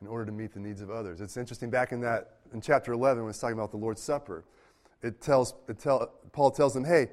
in 0.00 0.08
order 0.08 0.26
to 0.26 0.32
meet 0.32 0.52
the 0.52 0.60
needs 0.60 0.80
of 0.80 0.90
others. 0.90 1.20
It's 1.20 1.36
interesting, 1.36 1.70
back 1.70 1.92
in 1.92 2.00
that, 2.00 2.38
in 2.52 2.60
chapter 2.60 2.92
11, 2.92 3.22
when 3.22 3.30
it's 3.30 3.38
talking 3.38 3.56
about 3.56 3.70
the 3.70 3.76
Lord's 3.76 4.02
Supper, 4.02 4.44
it 5.02 5.20
tells, 5.20 5.54
it 5.68 5.78
tell, 5.78 6.12
Paul 6.32 6.50
tells 6.50 6.74
them, 6.74 6.84
hey, 6.84 7.10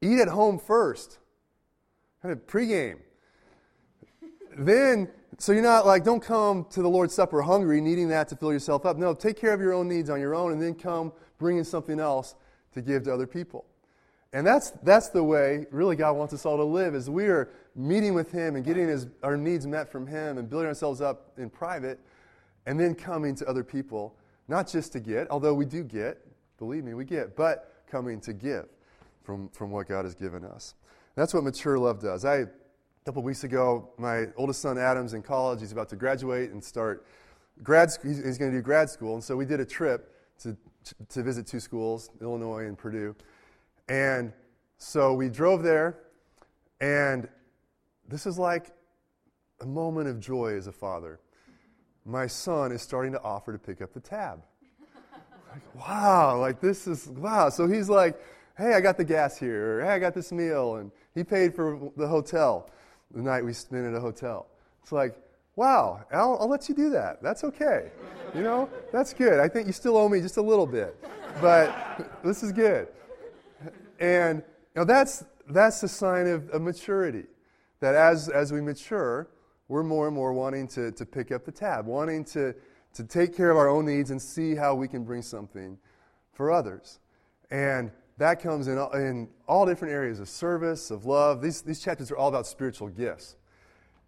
eat 0.00 0.18
at 0.18 0.26
home 0.26 0.58
first, 0.58 1.20
kind 2.20 2.32
of 2.32 2.44
pregame. 2.48 2.98
then, 4.58 5.08
so 5.38 5.52
you're 5.52 5.62
not 5.62 5.86
like, 5.86 6.02
don't 6.02 6.22
come 6.22 6.66
to 6.70 6.82
the 6.82 6.88
Lord's 6.88 7.14
Supper 7.14 7.42
hungry, 7.42 7.80
needing 7.80 8.08
that 8.08 8.28
to 8.30 8.36
fill 8.36 8.52
yourself 8.52 8.84
up. 8.84 8.96
No, 8.96 9.14
take 9.14 9.36
care 9.36 9.54
of 9.54 9.60
your 9.60 9.72
own 9.72 9.88
needs 9.88 10.10
on 10.10 10.20
your 10.20 10.34
own, 10.34 10.50
and 10.50 10.60
then 10.60 10.74
come 10.74 11.12
bringing 11.38 11.62
something 11.62 12.00
else 12.00 12.34
to 12.74 12.82
give 12.82 13.04
to 13.04 13.14
other 13.14 13.26
people. 13.28 13.66
And 14.32 14.44
that's, 14.44 14.70
that's 14.82 15.10
the 15.10 15.22
way, 15.22 15.66
really, 15.70 15.94
God 15.94 16.14
wants 16.16 16.34
us 16.34 16.44
all 16.44 16.56
to 16.56 16.64
live, 16.64 16.96
is 16.96 17.08
we 17.08 17.26
are 17.26 17.50
meeting 17.74 18.14
with 18.14 18.30
Him 18.30 18.56
and 18.56 18.64
getting 18.64 18.88
his, 18.88 19.06
our 19.22 19.36
needs 19.36 19.66
met 19.66 19.90
from 19.90 20.06
Him 20.06 20.38
and 20.38 20.48
building 20.48 20.68
ourselves 20.68 21.00
up 21.00 21.32
in 21.38 21.50
private, 21.50 21.98
and 22.66 22.78
then 22.78 22.94
coming 22.94 23.34
to 23.36 23.48
other 23.48 23.64
people, 23.64 24.14
not 24.48 24.68
just 24.68 24.92
to 24.92 25.00
get, 25.00 25.30
although 25.30 25.54
we 25.54 25.64
do 25.64 25.82
get, 25.82 26.18
believe 26.58 26.84
me, 26.84 26.94
we 26.94 27.04
get, 27.04 27.34
but 27.36 27.84
coming 27.86 28.20
to 28.20 28.32
give 28.32 28.66
from, 29.22 29.48
from 29.50 29.70
what 29.70 29.88
God 29.88 30.04
has 30.04 30.14
given 30.14 30.44
us. 30.44 30.74
That's 31.14 31.34
what 31.34 31.44
mature 31.44 31.78
love 31.78 32.00
does. 32.00 32.24
I, 32.24 32.36
a 32.36 32.48
couple 33.04 33.22
weeks 33.22 33.44
ago, 33.44 33.90
my 33.98 34.26
oldest 34.36 34.62
son 34.62 34.78
Adam's 34.78 35.14
in 35.14 35.22
college. 35.22 35.60
He's 35.60 35.72
about 35.72 35.88
to 35.90 35.96
graduate 35.96 36.50
and 36.50 36.62
start 36.62 37.04
grad. 37.62 37.90
He's, 38.02 38.24
he's 38.24 38.38
going 38.38 38.50
to 38.52 38.56
do 38.56 38.62
grad 38.62 38.88
school, 38.88 39.14
and 39.14 39.24
so 39.24 39.36
we 39.36 39.44
did 39.44 39.60
a 39.60 39.66
trip 39.66 40.14
to 40.40 40.56
to 41.08 41.22
visit 41.22 41.46
two 41.46 41.60
schools, 41.60 42.10
Illinois 42.20 42.66
and 42.66 42.76
Purdue. 42.76 43.14
And 43.88 44.32
so 44.78 45.14
we 45.14 45.28
drove 45.28 45.62
there, 45.62 45.98
and 46.80 47.28
this 48.12 48.26
is 48.26 48.38
like 48.38 48.72
a 49.60 49.66
moment 49.66 50.08
of 50.08 50.20
joy 50.20 50.54
as 50.54 50.66
a 50.66 50.72
father. 50.72 51.18
My 52.04 52.26
son 52.26 52.70
is 52.70 52.82
starting 52.82 53.12
to 53.12 53.22
offer 53.22 53.52
to 53.52 53.58
pick 53.58 53.80
up 53.80 53.94
the 53.94 54.00
tab. 54.00 54.42
Like, 55.50 55.88
wow, 55.88 56.38
like 56.38 56.60
this 56.60 56.86
is, 56.86 57.06
wow. 57.08 57.48
So 57.48 57.66
he's 57.66 57.88
like, 57.88 58.20
hey, 58.58 58.74
I 58.74 58.80
got 58.80 58.96
the 58.96 59.04
gas 59.04 59.38
here, 59.38 59.78
or 59.78 59.84
hey, 59.84 59.90
I 59.92 59.98
got 59.98 60.14
this 60.14 60.30
meal. 60.30 60.76
And 60.76 60.90
he 61.14 61.24
paid 61.24 61.54
for 61.54 61.90
the 61.96 62.06
hotel 62.06 62.70
the 63.14 63.22
night 63.22 63.44
we 63.44 63.52
spent 63.52 63.86
at 63.86 63.94
a 63.94 64.00
hotel. 64.00 64.46
It's 64.82 64.92
like, 64.92 65.16
wow, 65.56 66.04
I'll, 66.12 66.38
I'll 66.40 66.48
let 66.48 66.68
you 66.68 66.74
do 66.74 66.90
that. 66.90 67.22
That's 67.22 67.44
okay. 67.44 67.90
You 68.34 68.42
know, 68.42 68.68
that's 68.92 69.14
good. 69.14 69.40
I 69.40 69.48
think 69.48 69.66
you 69.66 69.72
still 69.72 69.96
owe 69.96 70.08
me 70.08 70.20
just 70.20 70.38
a 70.38 70.42
little 70.42 70.66
bit, 70.66 70.96
but 71.40 72.10
this 72.24 72.42
is 72.42 72.52
good. 72.52 72.88
And 74.00 74.38
you 74.74 74.80
know, 74.80 74.84
that's, 74.84 75.24
that's 75.48 75.82
a 75.82 75.88
sign 75.88 76.26
of, 76.26 76.48
of 76.50 76.62
maturity. 76.62 77.24
That 77.82 77.96
as, 77.96 78.28
as 78.28 78.52
we 78.52 78.60
mature, 78.60 79.28
we're 79.66 79.82
more 79.82 80.06
and 80.06 80.14
more 80.14 80.32
wanting 80.32 80.68
to, 80.68 80.92
to 80.92 81.04
pick 81.04 81.32
up 81.32 81.44
the 81.44 81.50
tab, 81.50 81.84
wanting 81.84 82.24
to, 82.26 82.54
to 82.94 83.02
take 83.02 83.36
care 83.36 83.50
of 83.50 83.56
our 83.56 83.68
own 83.68 83.86
needs 83.86 84.12
and 84.12 84.22
see 84.22 84.54
how 84.54 84.76
we 84.76 84.86
can 84.86 85.02
bring 85.02 85.20
something 85.20 85.76
for 86.32 86.52
others. 86.52 87.00
And 87.50 87.90
that 88.18 88.40
comes 88.40 88.68
in, 88.68 88.78
in 88.94 89.28
all 89.48 89.66
different 89.66 89.92
areas 89.92 90.20
of 90.20 90.28
service, 90.28 90.92
of 90.92 91.06
love. 91.06 91.42
These, 91.42 91.62
these 91.62 91.80
chapters 91.80 92.12
are 92.12 92.16
all 92.16 92.28
about 92.28 92.46
spiritual 92.46 92.86
gifts. 92.86 93.34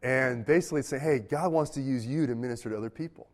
And 0.04 0.46
basically 0.46 0.82
say, 0.82 1.00
hey, 1.00 1.18
God 1.18 1.50
wants 1.50 1.72
to 1.72 1.80
use 1.80 2.06
you 2.06 2.28
to 2.28 2.36
minister 2.36 2.70
to 2.70 2.76
other 2.76 2.90
people. 2.90 3.26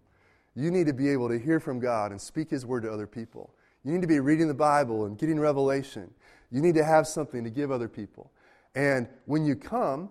You 0.55 0.71
need 0.71 0.87
to 0.87 0.95
be 0.95 1.11
able 1.11 1.29
to 1.29 1.39
hear 1.39 1.61
from 1.61 1.81
God 1.81 2.13
and 2.13 2.21
speak 2.21 2.49
His 2.49 2.65
word 2.65 2.85
to 2.85 2.91
other 2.91 3.07
people. 3.07 3.53
You 3.85 3.93
need 3.93 4.01
to 4.01 4.09
be 4.09 4.21
reading 4.21 4.49
the 4.49 4.55
Bible 4.55 5.05
and 5.05 5.19
getting 5.19 5.39
revelation. 5.39 6.11
You 6.51 6.63
need 6.63 6.77
to 6.77 6.85
have 6.85 7.07
something 7.07 7.45
to 7.45 7.51
give 7.51 7.71
other 7.71 7.89
people. 7.89 8.33
And 8.75 9.07
when 9.27 9.45
you 9.45 9.55
come, 9.55 10.09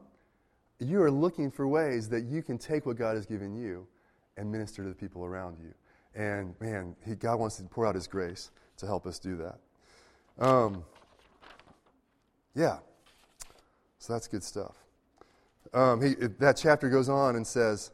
you 0.80 1.02
are 1.02 1.12
looking 1.12 1.52
for 1.52 1.68
ways 1.68 2.10
that 2.10 2.24
you 2.24 2.42
can 2.42 2.58
take 2.58 2.86
what 2.86 2.98
God 2.98 3.16
has 3.16 3.26
given 3.26 3.56
you 3.56 3.88
and 4.38 4.52
minister 4.52 4.84
to 4.84 4.90
the 4.90 4.96
people 4.96 5.26
around 5.26 5.58
you. 5.60 5.74
And 6.16 6.56
man, 6.60 6.96
he, 7.06 7.16
God 7.16 7.40
wants 7.40 7.58
to 7.58 7.64
pour 7.64 7.86
out 7.86 7.96
His 7.96 8.08
grace 8.08 8.52
to 8.78 8.86
help 8.86 9.06
us 9.06 9.20
do 9.20 9.38
that. 9.38 9.60
Um, 10.44 10.84
yeah, 12.56 12.80
so 14.00 14.14
that's 14.14 14.28
good 14.28 14.44
stuff. 14.44 14.76
Um, 15.74 16.02
he, 16.02 16.16
that 16.40 16.58
chapter 16.58 16.90
goes 16.90 17.10
on 17.10 17.36
and 17.36 17.46
says, 17.46 17.92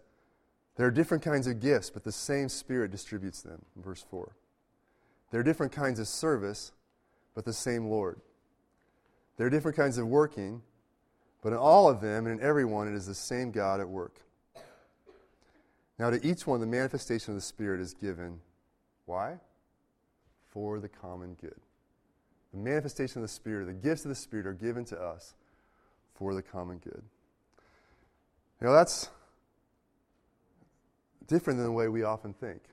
There 0.76 0.86
are 0.86 0.92
different 0.92 1.24
kinds 1.24 1.48
of 1.48 1.60
gifts, 1.60 1.90
but 1.90 2.04
the 2.04 2.12
same 2.12 2.48
Spirit 2.48 2.92
distributes 2.92 3.42
them, 3.42 3.66
verse 3.76 4.06
4. 4.10 4.36
There 5.32 5.42
are 5.42 5.44
different 5.44 5.72
kinds 5.72 6.00
of 6.00 6.08
service, 6.08 6.72
but 7.34 7.44
the 7.44 7.54
same 7.54 7.88
Lord. 7.88 8.22
There 9.38 9.48
are 9.48 9.50
different 9.50 9.76
kinds 9.76 9.98
of 9.98 10.08
working, 10.08 10.62
but 11.46 11.54
in 11.54 11.60
all 11.60 11.88
of 11.88 12.02
them 12.02 12.26
and 12.26 12.40
in 12.40 12.44
everyone, 12.44 12.88
it 12.88 12.96
is 12.96 13.06
the 13.06 13.14
same 13.14 13.52
God 13.52 13.80
at 13.80 13.88
work. 13.88 14.20
Now, 16.00 16.10
to 16.10 16.26
each 16.26 16.48
one, 16.48 16.60
the 16.60 16.66
manifestation 16.66 17.34
of 17.34 17.36
the 17.36 17.46
Spirit 17.46 17.80
is 17.82 17.94
given. 17.94 18.40
Why? 19.06 19.36
For 20.50 20.80
the 20.80 20.90
common 20.90 21.38
good. 21.40 21.60
The 22.52 22.58
manifestation 22.58 23.20
of 23.20 23.22
the 23.22 23.32
Spirit, 23.32 23.68
the 23.68 23.74
gifts 23.74 24.06
of 24.06 24.10
the 24.10 24.16
Spirit 24.16 24.48
are 24.48 24.56
given 24.56 24.86
to 24.86 25.00
us 25.00 25.36
for 26.16 26.34
the 26.34 26.42
common 26.42 26.80
good. 26.80 27.04
You 28.60 28.66
know, 28.66 28.74
that's 28.74 29.10
different 31.28 31.60
than 31.60 31.68
the 31.68 31.74
way 31.74 31.90
we 31.90 32.02
often 32.02 32.34
think. 32.34 32.64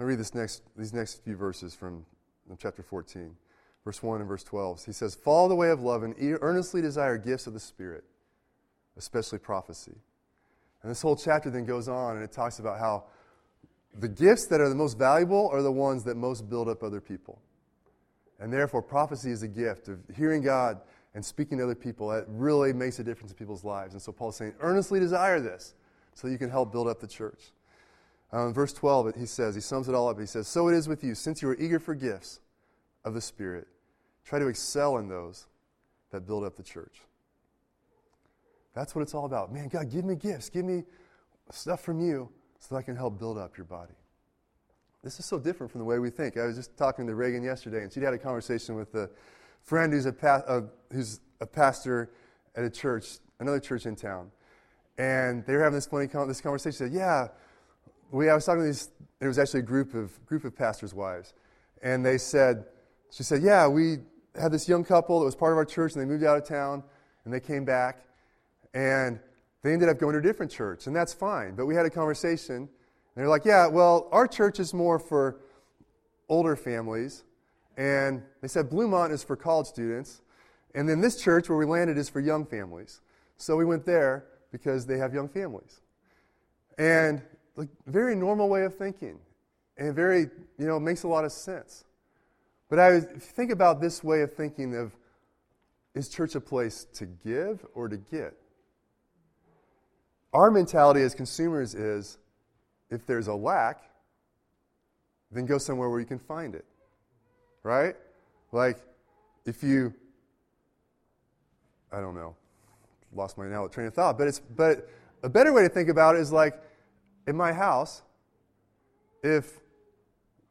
I'll 0.00 0.06
read 0.06 0.18
this 0.18 0.34
next, 0.34 0.62
these 0.76 0.92
next 0.92 1.22
few 1.22 1.36
verses 1.36 1.76
from 1.76 2.06
chapter 2.58 2.82
14 2.82 3.36
verse 3.84 4.02
1 4.02 4.20
and 4.20 4.28
verse 4.28 4.44
12. 4.44 4.84
He 4.84 4.92
says, 4.92 5.14
Follow 5.14 5.48
the 5.48 5.54
way 5.54 5.70
of 5.70 5.80
love 5.80 6.02
and 6.02 6.14
earnestly 6.40 6.80
desire 6.80 7.18
gifts 7.18 7.46
of 7.46 7.52
the 7.52 7.60
Spirit, 7.60 8.04
especially 8.96 9.38
prophecy. 9.38 9.96
And 10.82 10.90
this 10.90 11.02
whole 11.02 11.16
chapter 11.16 11.50
then 11.50 11.64
goes 11.64 11.88
on 11.88 12.16
and 12.16 12.24
it 12.24 12.32
talks 12.32 12.58
about 12.58 12.78
how 12.78 13.04
the 13.98 14.08
gifts 14.08 14.46
that 14.46 14.60
are 14.60 14.68
the 14.68 14.74
most 14.74 14.98
valuable 14.98 15.48
are 15.52 15.62
the 15.62 15.72
ones 15.72 16.04
that 16.04 16.16
most 16.16 16.48
build 16.48 16.68
up 16.68 16.82
other 16.82 17.00
people. 17.00 17.40
And 18.40 18.52
therefore, 18.52 18.82
prophecy 18.82 19.30
is 19.30 19.42
a 19.42 19.48
gift 19.48 19.88
of 19.88 20.00
hearing 20.16 20.42
God 20.42 20.80
and 21.14 21.24
speaking 21.24 21.58
to 21.58 21.64
other 21.64 21.74
people 21.74 22.08
that 22.08 22.24
really 22.28 22.72
makes 22.72 22.98
a 22.98 23.04
difference 23.04 23.30
in 23.30 23.36
people's 23.36 23.64
lives. 23.64 23.92
And 23.92 24.02
so 24.02 24.10
Paul's 24.12 24.36
saying, 24.36 24.54
earnestly 24.60 24.98
desire 24.98 25.40
this 25.40 25.74
so 26.14 26.26
you 26.26 26.38
can 26.38 26.50
help 26.50 26.72
build 26.72 26.88
up 26.88 27.00
the 27.00 27.06
church. 27.06 27.52
Um, 28.32 28.54
verse 28.54 28.72
12, 28.72 29.14
he 29.16 29.26
says, 29.26 29.54
he 29.54 29.60
sums 29.60 29.88
it 29.88 29.94
all 29.94 30.08
up. 30.08 30.18
He 30.18 30.26
says, 30.26 30.48
So 30.48 30.68
it 30.68 30.74
is 30.74 30.88
with 30.88 31.04
you, 31.04 31.14
since 31.14 31.42
you 31.42 31.50
are 31.50 31.56
eager 31.56 31.78
for 31.78 31.94
gifts 31.94 32.40
of 33.04 33.14
the 33.14 33.20
Spirit. 33.20 33.66
Try 34.24 34.38
to 34.38 34.46
excel 34.46 34.98
in 34.98 35.08
those 35.08 35.46
that 36.10 36.26
build 36.26 36.44
up 36.44 36.56
the 36.56 36.62
church. 36.62 37.00
That's 38.74 38.94
what 38.94 39.02
it's 39.02 39.14
all 39.14 39.24
about. 39.24 39.52
Man, 39.52 39.68
God, 39.68 39.90
give 39.90 40.04
me 40.04 40.14
gifts. 40.14 40.48
Give 40.48 40.64
me 40.64 40.84
stuff 41.50 41.82
from 41.82 42.00
you 42.00 42.30
so 42.58 42.74
that 42.74 42.80
I 42.80 42.82
can 42.82 42.96
help 42.96 43.18
build 43.18 43.38
up 43.38 43.56
your 43.56 43.66
body. 43.66 43.94
This 45.02 45.18
is 45.18 45.26
so 45.26 45.38
different 45.38 45.70
from 45.72 45.80
the 45.80 45.84
way 45.84 45.98
we 45.98 46.10
think. 46.10 46.36
I 46.36 46.46
was 46.46 46.56
just 46.56 46.76
talking 46.76 47.06
to 47.08 47.14
Reagan 47.14 47.42
yesterday, 47.42 47.82
and 47.82 47.92
she'd 47.92 48.04
had 48.04 48.14
a 48.14 48.18
conversation 48.18 48.76
with 48.76 48.94
a 48.94 49.10
friend 49.62 49.92
who's 49.92 50.06
a, 50.06 50.12
pa- 50.12 50.62
who's 50.92 51.20
a 51.40 51.46
pastor 51.46 52.10
at 52.54 52.64
a 52.64 52.70
church, 52.70 53.18
another 53.40 53.58
church 53.58 53.84
in 53.84 53.96
town. 53.96 54.30
And 54.98 55.44
they 55.44 55.54
were 55.54 55.62
having 55.62 55.74
this 55.74 55.86
funny 55.86 56.06
con- 56.06 56.28
this 56.28 56.40
conversation. 56.40 56.72
She 56.72 56.78
said, 56.78 56.92
Yeah, 56.92 57.28
we, 58.12 58.28
I 58.28 58.34
was 58.34 58.44
talking 58.44 58.60
to 58.60 58.66
these, 58.66 58.90
there 59.18 59.28
was 59.28 59.38
actually 59.38 59.60
a 59.60 59.64
group 59.64 59.94
of, 59.94 60.24
group 60.26 60.44
of 60.44 60.56
pastors' 60.56 60.94
wives. 60.94 61.34
And 61.82 62.06
they 62.06 62.18
said, 62.18 62.66
She 63.12 63.22
said, 63.22 63.42
Yeah, 63.42 63.68
we 63.68 63.98
had 64.40 64.52
this 64.52 64.68
young 64.68 64.84
couple 64.84 65.20
that 65.20 65.26
was 65.26 65.36
part 65.36 65.52
of 65.52 65.58
our 65.58 65.66
church, 65.66 65.92
and 65.92 66.00
they 66.00 66.06
moved 66.06 66.24
out 66.24 66.38
of 66.38 66.48
town, 66.48 66.82
and 67.24 67.32
they 67.32 67.40
came 67.40 67.64
back, 67.64 68.06
and 68.72 69.20
they 69.62 69.74
ended 69.74 69.90
up 69.90 69.98
going 69.98 70.14
to 70.14 70.18
a 70.18 70.22
different 70.22 70.50
church, 70.50 70.86
and 70.86 70.96
that's 70.96 71.12
fine. 71.12 71.54
But 71.54 71.66
we 71.66 71.74
had 71.74 71.84
a 71.84 71.90
conversation, 71.90 72.56
and 72.56 72.68
they're 73.14 73.28
like, 73.28 73.44
"Yeah, 73.44 73.66
well, 73.66 74.08
our 74.12 74.26
church 74.26 74.58
is 74.58 74.72
more 74.72 74.98
for 74.98 75.40
older 76.30 76.56
families," 76.56 77.24
and 77.76 78.22
they 78.40 78.48
said 78.48 78.70
Bluemont 78.70 79.12
is 79.12 79.22
for 79.22 79.36
college 79.36 79.66
students, 79.66 80.22
and 80.74 80.88
then 80.88 81.02
this 81.02 81.20
church 81.20 81.50
where 81.50 81.58
we 81.58 81.66
landed 81.66 81.98
is 81.98 82.08
for 82.08 82.20
young 82.20 82.46
families. 82.46 83.02
So 83.36 83.56
we 83.56 83.66
went 83.66 83.84
there 83.84 84.24
because 84.52 84.86
they 84.86 84.96
have 84.96 85.12
young 85.12 85.28
families, 85.28 85.82
and 86.78 87.20
like 87.56 87.68
very 87.86 88.14
normal 88.14 88.48
way 88.48 88.64
of 88.64 88.74
thinking, 88.74 89.18
and 89.76 89.94
very 89.94 90.30
you 90.56 90.66
know 90.66 90.80
makes 90.80 91.02
a 91.02 91.08
lot 91.08 91.26
of 91.26 91.32
sense. 91.32 91.84
But 92.72 92.78
I 92.78 93.00
think 93.00 93.50
about 93.50 93.82
this 93.82 94.02
way 94.02 94.22
of 94.22 94.32
thinking 94.32 94.74
of 94.74 94.96
is 95.94 96.08
church 96.08 96.36
a 96.36 96.40
place 96.40 96.86
to 96.94 97.04
give 97.04 97.66
or 97.74 97.86
to 97.86 97.98
get? 97.98 98.32
Our 100.32 100.50
mentality 100.50 101.02
as 101.02 101.14
consumers 101.14 101.74
is 101.74 102.16
if 102.88 103.04
there's 103.04 103.26
a 103.26 103.34
lack, 103.34 103.82
then 105.30 105.44
go 105.44 105.58
somewhere 105.58 105.90
where 105.90 106.00
you 106.00 106.06
can 106.06 106.18
find 106.18 106.54
it. 106.54 106.64
Right? 107.62 107.94
Like 108.52 108.78
if 109.44 109.62
you 109.62 109.92
I 111.92 112.00
don't 112.00 112.14
know. 112.14 112.34
Lost 113.14 113.36
my 113.36 113.48
now 113.48 113.66
train 113.66 113.88
of 113.88 113.92
thought, 113.92 114.16
but 114.16 114.28
it's 114.28 114.40
but 114.40 114.88
a 115.22 115.28
better 115.28 115.52
way 115.52 115.60
to 115.60 115.68
think 115.68 115.90
about 115.90 116.16
it 116.16 116.22
is 116.22 116.32
like 116.32 116.58
in 117.26 117.36
my 117.36 117.52
house, 117.52 118.00
if 119.22 119.60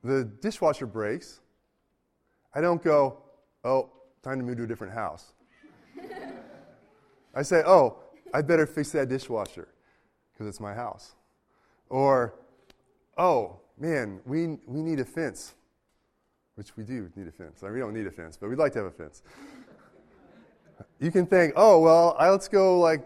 the 0.04 0.24
dishwasher 0.24 0.86
breaks, 0.86 1.41
I 2.54 2.62
don't 2.62 2.84
go, 2.84 3.18
oh, 3.64 3.90
time 4.24 4.40
to 4.40 4.44
move 4.44 4.58
to 4.58 4.64
a 4.64 4.68
different 4.68 4.94
house. 4.94 5.34
I 7.34 7.44
say, 7.44 7.64
oh, 7.66 7.98
I 8.34 8.42
better 8.42 8.66
fix 8.66 8.92
that 8.92 9.10
dishwasher 9.10 9.68
because 10.34 10.48
it's 10.48 10.60
my 10.60 10.74
house. 10.74 11.16
Or, 11.90 12.36
oh, 13.18 13.60
man, 13.78 14.20
we, 14.26 14.58
we 14.66 14.82
need 14.82 15.00
a 15.00 15.06
fence, 15.06 15.54
which 16.56 16.76
we 16.76 16.84
do 16.84 17.10
need 17.16 17.28
a 17.28 17.32
fence. 17.32 17.64
I 17.64 17.68
mean, 17.68 17.76
we 17.76 17.80
don't 17.80 17.94
need 17.94 18.08
a 18.08 18.12
fence, 18.12 18.38
but 18.38 18.50
we'd 18.50 18.60
like 18.60 18.74
to 18.74 18.80
have 18.80 18.88
a 18.88 18.92
fence. 18.92 19.24
you 21.00 21.12
can 21.12 21.26
think, 21.26 21.54
oh, 21.56 21.80
well, 21.80 22.16
I, 22.20 22.30
let's 22.30 22.48
go 22.48 22.80
like 22.80 23.04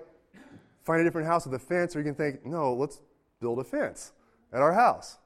find 0.83 1.01
a 1.01 1.03
different 1.03 1.27
house 1.27 1.45
with 1.45 1.55
a 1.55 1.59
fence, 1.59 1.95
or 1.95 1.99
you 1.99 2.05
can 2.05 2.15
think, 2.15 2.45
no, 2.45 2.73
let's 2.73 3.01
build 3.41 3.59
a 3.59 3.63
fence 3.63 4.11
at 4.53 4.61
our 4.61 4.73
house. 4.73 5.17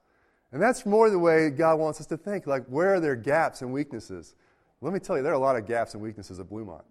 And 0.51 0.61
that's 0.61 0.85
more 0.85 1.09
the 1.09 1.19
way 1.19 1.49
God 1.49 1.79
wants 1.79 1.99
us 1.99 2.07
to 2.07 2.17
think. 2.17 2.47
Like, 2.47 2.65
where 2.65 2.95
are 2.95 2.99
there 2.99 3.15
gaps 3.15 3.61
and 3.61 3.71
weaknesses? 3.71 4.35
Let 4.81 4.93
me 4.93 4.99
tell 4.99 5.17
you, 5.17 5.23
there 5.23 5.31
are 5.31 5.35
a 5.35 5.39
lot 5.39 5.55
of 5.55 5.67
gaps 5.67 5.93
and 5.93 6.01
weaknesses 6.01 6.39
at 6.39 6.47
Bluemont. 6.49 6.83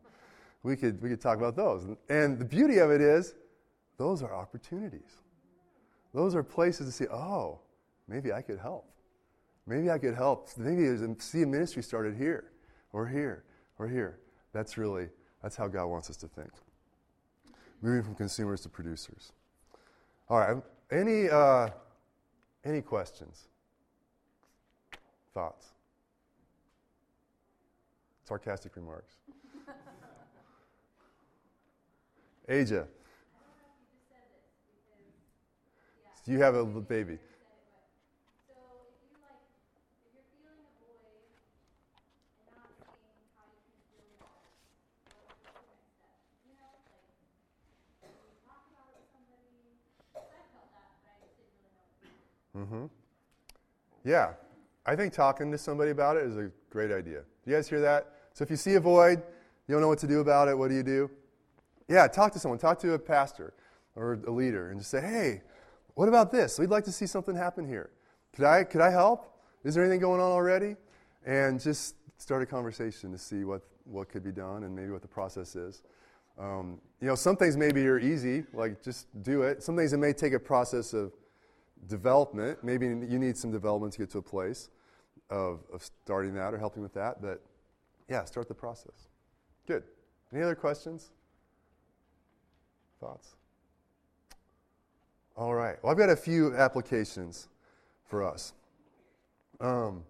We 0.63 0.77
could, 0.77 1.01
we 1.03 1.09
could 1.09 1.21
talk 1.21 1.39
about 1.39 1.57
those. 1.57 1.87
And 2.09 2.39
the 2.39 2.45
beauty 2.45 2.79
of 2.79 2.91
it 2.91 3.01
is, 3.01 3.35
those 3.97 4.23
are 4.23 4.35
opportunities. 4.35 5.23
Those 6.15 6.35
are 6.35 6.43
places 6.43 6.87
to 6.87 6.93
see, 6.93 7.09
oh, 7.09 7.61
maybe 8.07 8.33
I 8.33 8.43
could 8.43 8.59
help. 8.59 8.91
Maybe 9.67 9.91
I 9.91 9.99
could 9.99 10.15
help. 10.15 10.49
Maybe 10.57 10.97
see 11.19 11.43
a 11.43 11.47
ministry 11.47 11.83
started 11.83 12.17
here, 12.17 12.53
or 12.93 13.07
here, 13.07 13.45
or 13.79 13.89
here. 13.89 14.21
That's 14.53 14.79
really, 14.79 15.09
that's 15.43 15.57
how 15.57 15.69
God 15.69 15.87
wants 15.87 16.11
us 16.11 16.17
to 16.19 16.29
think. 16.29 16.51
Moving 17.83 18.03
from 18.03 18.15
consumers 18.15 18.63
to 18.63 18.69
producers. 18.69 19.33
All 20.29 20.39
right, 20.39 20.63
any, 20.91 21.29
uh, 21.29 21.69
any 22.69 22.83
questions? 22.83 23.49
Thoughts? 25.35 25.67
Sarcastic 28.25 28.77
remarks. 28.77 29.17
Aja. 32.49 32.87
Do 36.25 36.33
you 36.33 36.41
have 36.41 36.55
a 36.55 36.65
baby? 36.65 37.19
Mm-hmm. 52.59 52.87
Yeah. 54.05 54.33
I 54.87 54.97
think 54.97 55.13
talking 55.13 55.53
to 55.53 55.59
somebody 55.59 55.91
about 55.91 56.17
it 56.17 56.25
is 56.25 56.37
a 56.37 56.51
great 56.71 56.91
idea. 56.91 57.23
You 57.45 57.55
guys 57.55 57.69
hear 57.69 57.81
that? 57.81 58.13
So 58.33 58.43
if 58.43 58.51
you 58.51 58.57
see 58.57 58.75
a 58.75 58.81
void, 58.81 59.23
you 59.67 59.75
don't 59.75 59.81
know 59.81 59.89
what 59.89 59.99
to 59.99 60.07
do 60.07 60.21
about 60.21 60.49
it, 60.49 60.57
what 60.57 60.69
do 60.69 60.75
you 60.75 60.83
do? 60.83 61.11
Yeah, 61.89 62.07
talk 62.07 62.33
to 62.33 62.39
someone. 62.39 62.59
Talk 62.59 62.79
to 62.81 62.95
a 62.95 62.99
pastor 62.99 63.55
or 63.97 64.19
a 64.27 64.31
leader 64.31 64.71
and 64.71 64.79
just 64.79 64.91
say, 64.91 65.01
hey, 65.01 65.43
what 65.95 66.09
about 66.09 66.31
this? 66.31 66.59
We'd 66.59 66.71
like 66.71 66.85
to 66.85 66.93
see 66.93 67.07
something 67.07 67.35
happen 67.35 67.67
here. 67.67 67.91
Could 68.35 68.45
I, 68.45 68.65
could 68.65 68.81
I 68.81 68.91
help? 68.91 69.35
Is 69.65 69.75
there 69.75 69.85
anything 69.85 70.01
going 70.01 70.21
on 70.21 70.31
already? 70.31 70.77
And 71.27 71.61
just 71.61 71.97
start 72.19 72.43
a 72.43 72.47
conversation 72.47 73.13
to 73.13 73.19
see 73.19 73.45
what, 73.45 73.63
what 73.85 74.09
could 74.09 74.25
be 74.25 74.33
done 74.33 74.65
and 74.65 74.75
maybe 74.75 74.91
what 74.91 75.03
the 75.03 75.09
process 75.09 75.57
is. 75.57 75.83
Um, 76.39 76.81
you 77.01 77.09
know, 77.09 77.15
some 77.15 77.37
things 77.37 77.57
maybe 77.57 77.87
are 77.89 77.99
easy, 77.99 78.45
like 78.53 78.83
just 78.83 79.07
do 79.23 79.43
it. 79.43 79.63
Some 79.63 79.77
things 79.77 79.93
it 79.93 79.99
may 79.99 80.13
take 80.13 80.33
a 80.35 80.39
process 80.39 80.95
of 80.95 81.13
development. 81.87 82.63
Maybe 82.63 82.87
you 82.87 83.19
need 83.19 83.37
some 83.37 83.51
development 83.51 83.93
to 83.95 84.01
get 84.01 84.11
to 84.11 84.19
a 84.19 84.23
place 84.23 84.71
of, 85.31 85.61
of 85.73 85.83
starting 85.83 86.35
that 86.35 86.55
or 86.55 86.59
helping 86.59 86.83
with 86.83 86.95
that. 86.95 87.23
But 87.23 87.43
yeah, 88.09 88.25
start 88.25 88.49
the 88.49 88.55
process. 88.55 89.09
Good. 89.67 89.85
Any 90.33 90.43
other 90.43 90.55
questions? 90.55 91.11
Thoughts? 93.01 93.37
All 95.37 95.55
right. 95.55 95.77
Well, 95.83 95.93
I've 95.93 95.99
got 95.99 96.11
a 96.11 96.17
few 96.17 96.55
applications 96.57 97.49
for 98.05 98.25
us. 98.25 98.55
Um, 99.61 100.03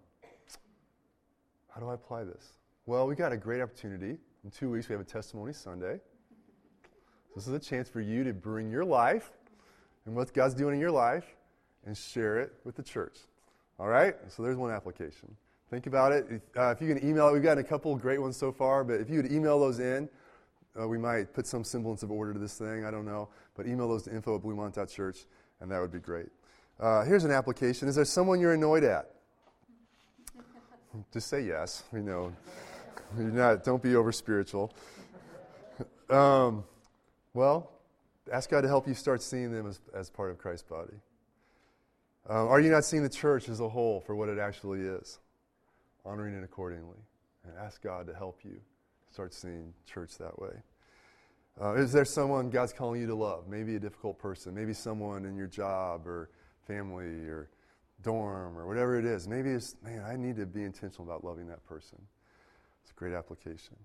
how 1.69 1.79
do 1.79 1.87
I 1.87 1.93
apply 1.93 2.23
this? 2.23 2.53
Well, 2.85 3.05
we 3.05 3.15
got 3.15 3.31
a 3.31 3.37
great 3.37 3.61
opportunity. 3.61 4.17
In 4.43 4.51
two 4.51 4.71
weeks, 4.71 4.89
we 4.89 4.93
have 4.93 5.01
a 5.01 5.07
testimony 5.07 5.53
Sunday. 5.53 5.99
This 7.35 7.47
is 7.47 7.53
a 7.53 7.59
chance 7.59 7.87
for 7.87 8.01
you 8.01 8.23
to 8.23 8.33
bring 8.33 8.71
your 8.71 8.83
life 8.83 9.31
and 10.05 10.15
what 10.15 10.33
God's 10.33 10.55
doing 10.55 10.73
in 10.75 10.79
your 10.79 10.91
life 10.91 11.35
and 11.85 11.97
share 11.97 12.39
it 12.39 12.53
with 12.63 12.75
the 12.75 12.83
church. 12.83 13.17
All 13.79 13.87
right? 13.87 14.15
So 14.29 14.43
there's 14.43 14.57
one 14.57 14.71
application. 14.71 15.35
Think 15.69 15.87
about 15.87 16.11
it. 16.11 16.25
If, 16.29 16.41
uh, 16.57 16.71
if 16.71 16.81
you 16.81 16.93
can 16.93 17.07
email 17.07 17.31
we've 17.31 17.43
gotten 17.43 17.63
a 17.63 17.67
couple 17.67 17.95
great 17.95 18.19
ones 18.19 18.35
so 18.35 18.51
far, 18.51 18.83
but 18.83 18.99
if 18.99 19.09
you 19.09 19.17
would 19.21 19.31
email 19.31 19.59
those 19.59 19.79
in, 19.79 20.09
uh, 20.79 20.87
we 20.87 20.97
might 20.97 21.33
put 21.33 21.45
some 21.45 21.63
semblance 21.63 22.03
of 22.03 22.11
order 22.11 22.33
to 22.33 22.39
this 22.39 22.57
thing. 22.57 22.85
I 22.85 22.91
don't 22.91 23.05
know. 23.05 23.29
But 23.55 23.67
email 23.67 23.87
those 23.87 24.03
to 24.03 24.11
info 24.11 24.35
at 24.35 24.41
bluemont.church, 24.41 25.25
and 25.61 25.71
that 25.71 25.79
would 25.79 25.91
be 25.91 25.99
great. 25.99 26.29
Uh, 26.79 27.03
here's 27.03 27.23
an 27.23 27.31
application. 27.31 27.87
Is 27.87 27.95
there 27.95 28.05
someone 28.05 28.39
you're 28.39 28.53
annoyed 28.53 28.83
at? 28.83 29.11
Just 31.13 31.27
say 31.27 31.41
yes. 31.41 31.83
We 31.91 32.01
know. 32.01 32.33
You're 33.17 33.27
not, 33.27 33.63
don't 33.63 33.81
be 33.81 33.95
over 33.95 34.11
spiritual. 34.11 34.73
Um, 36.09 36.63
well, 37.33 37.71
ask 38.31 38.49
God 38.49 38.61
to 38.61 38.67
help 38.67 38.87
you 38.87 38.93
start 38.93 39.21
seeing 39.21 39.51
them 39.51 39.67
as, 39.67 39.79
as 39.93 40.09
part 40.09 40.31
of 40.31 40.37
Christ's 40.37 40.67
body. 40.67 40.93
Um, 42.27 42.47
are 42.47 42.59
you 42.59 42.69
not 42.69 42.85
seeing 42.85 43.03
the 43.03 43.09
church 43.09 43.49
as 43.49 43.59
a 43.59 43.69
whole 43.69 44.01
for 44.01 44.15
what 44.15 44.29
it 44.29 44.39
actually 44.39 44.81
is? 44.81 45.19
Honoring 46.05 46.35
it 46.35 46.43
accordingly. 46.43 46.97
And 47.43 47.53
ask 47.57 47.81
God 47.81 48.07
to 48.07 48.13
help 48.13 48.39
you 48.43 48.59
start 49.11 49.33
seeing 49.33 49.73
church 49.85 50.17
that 50.17 50.37
way. 50.39 50.53
Uh, 51.61 51.73
is 51.75 51.91
there 51.91 52.05
someone 52.05 52.49
God's 52.49 52.71
calling 52.71 53.01
you 53.01 53.07
to 53.07 53.15
love? 53.15 53.47
Maybe 53.47 53.75
a 53.75 53.79
difficult 53.79 54.17
person, 54.17 54.53
maybe 54.53 54.73
someone 54.73 55.25
in 55.25 55.35
your 55.35 55.47
job 55.47 56.07
or 56.07 56.29
family 56.67 57.27
or 57.27 57.49
dorm 58.01 58.57
or 58.57 58.65
whatever 58.65 58.97
it 58.97 59.05
is. 59.05 59.27
Maybe 59.27 59.49
it's, 59.49 59.75
man, 59.83 60.03
I 60.07 60.15
need 60.15 60.37
to 60.37 60.45
be 60.45 60.63
intentional 60.63 61.03
about 61.03 61.25
loving 61.25 61.47
that 61.47 61.65
person. 61.65 61.99
It's 62.81 62.91
a 62.91 62.93
great 62.93 63.13
application. 63.13 63.75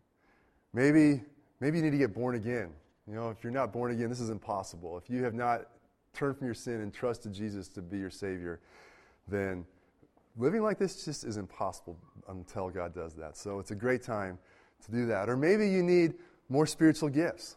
Maybe, 0.73 1.23
maybe 1.61 1.79
you 1.79 1.85
need 1.85 1.91
to 1.91 1.99
get 1.99 2.15
born 2.15 2.37
again. 2.37 2.71
You 3.09 3.15
know, 3.15 3.31
if 3.31 3.43
you're 3.43 3.53
not 3.53 3.73
born 3.73 3.93
again, 3.93 4.09
this 4.09 4.21
is 4.21 4.31
impossible. 4.31 4.97
If 4.97 5.11
you 5.11 5.25
have 5.25 5.35
not 5.35 5.67
turned 6.15 6.39
from 6.39 6.47
your 6.47 6.55
sin 6.55 6.81
and 6.81 6.93
trust 6.93 7.23
trusted 7.23 7.33
Jesus 7.33 7.69
to 7.69 7.83
be 7.83 7.99
your 7.99 8.11
Savior, 8.11 8.61
then 9.29 9.65
living 10.37 10.63
like 10.63 10.79
this 10.79 11.05
just 11.05 11.25
is 11.25 11.37
impossible 11.37 11.97
until 12.29 12.71
God 12.71 12.95
does 12.95 13.15
that. 13.15 13.37
So 13.37 13.59
it's 13.59 13.71
a 13.71 13.75
great 13.75 14.03
time 14.03 14.39
to 14.87 14.93
do 14.93 15.07
that. 15.07 15.29
Or 15.29 15.37
maybe 15.37 15.69
you 15.69 15.83
need 15.83 16.15
more 16.49 16.67
spiritual 16.67 17.09
gifts. 17.09 17.57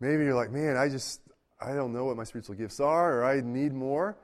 Maybe 0.00 0.24
you're 0.24 0.34
like, 0.34 0.50
man, 0.50 0.76
I 0.76 0.88
just, 0.88 1.20
I 1.60 1.74
don't 1.74 1.92
know 1.92 2.04
what 2.04 2.16
my 2.16 2.24
spiritual 2.24 2.54
gifts 2.54 2.80
are, 2.80 3.18
or 3.18 3.24
I 3.24 3.40
need 3.40 3.72
more. 3.72 4.16